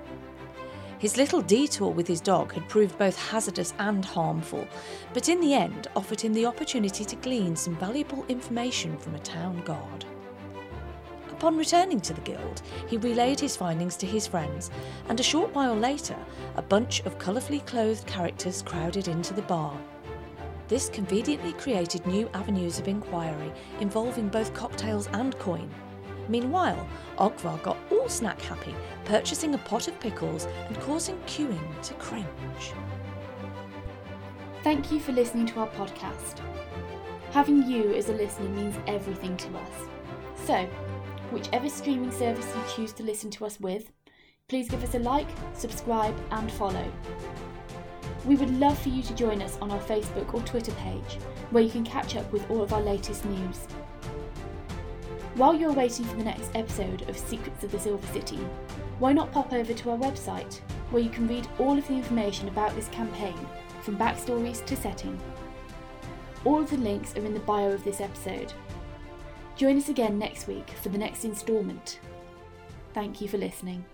[1.00, 4.68] His little detour with his dog had proved both hazardous and harmful,
[5.14, 9.20] but in the end offered him the opportunity to glean some valuable information from a
[9.20, 10.06] town guard.
[11.44, 14.72] Upon returning to the guild, he relayed his findings to his friends,
[15.10, 16.16] and a short while later,
[16.56, 19.78] a bunch of colourfully clothed characters crowded into the bar.
[20.70, 25.70] This conveniently created new avenues of inquiry involving both cocktails and coin.
[26.30, 26.88] Meanwhile,
[27.18, 28.74] Ogvar got all snack happy,
[29.04, 32.72] purchasing a pot of pickles and causing Cuin to cringe.
[34.64, 36.40] Thank you for listening to our podcast.
[37.34, 39.90] Having you as a listener means everything to us.
[40.46, 40.70] So,
[41.32, 43.92] whichever streaming service you choose to listen to us with,
[44.48, 46.92] please give us a like, subscribe, and follow.
[48.26, 51.18] We would love for you to join us on our Facebook or Twitter page,
[51.52, 53.68] where you can catch up with all of our latest news.
[55.36, 58.40] While you're waiting for the next episode of Secrets of the Silver City,
[59.00, 60.60] why not pop over to our website,
[60.92, 63.36] where you can read all of the information about this campaign,
[63.82, 65.20] from backstories to setting.
[66.46, 68.54] All of the links are in the bio of this episode.
[69.56, 72.00] Join us again next week for the next instalment.
[72.94, 73.86] Thank you for listening.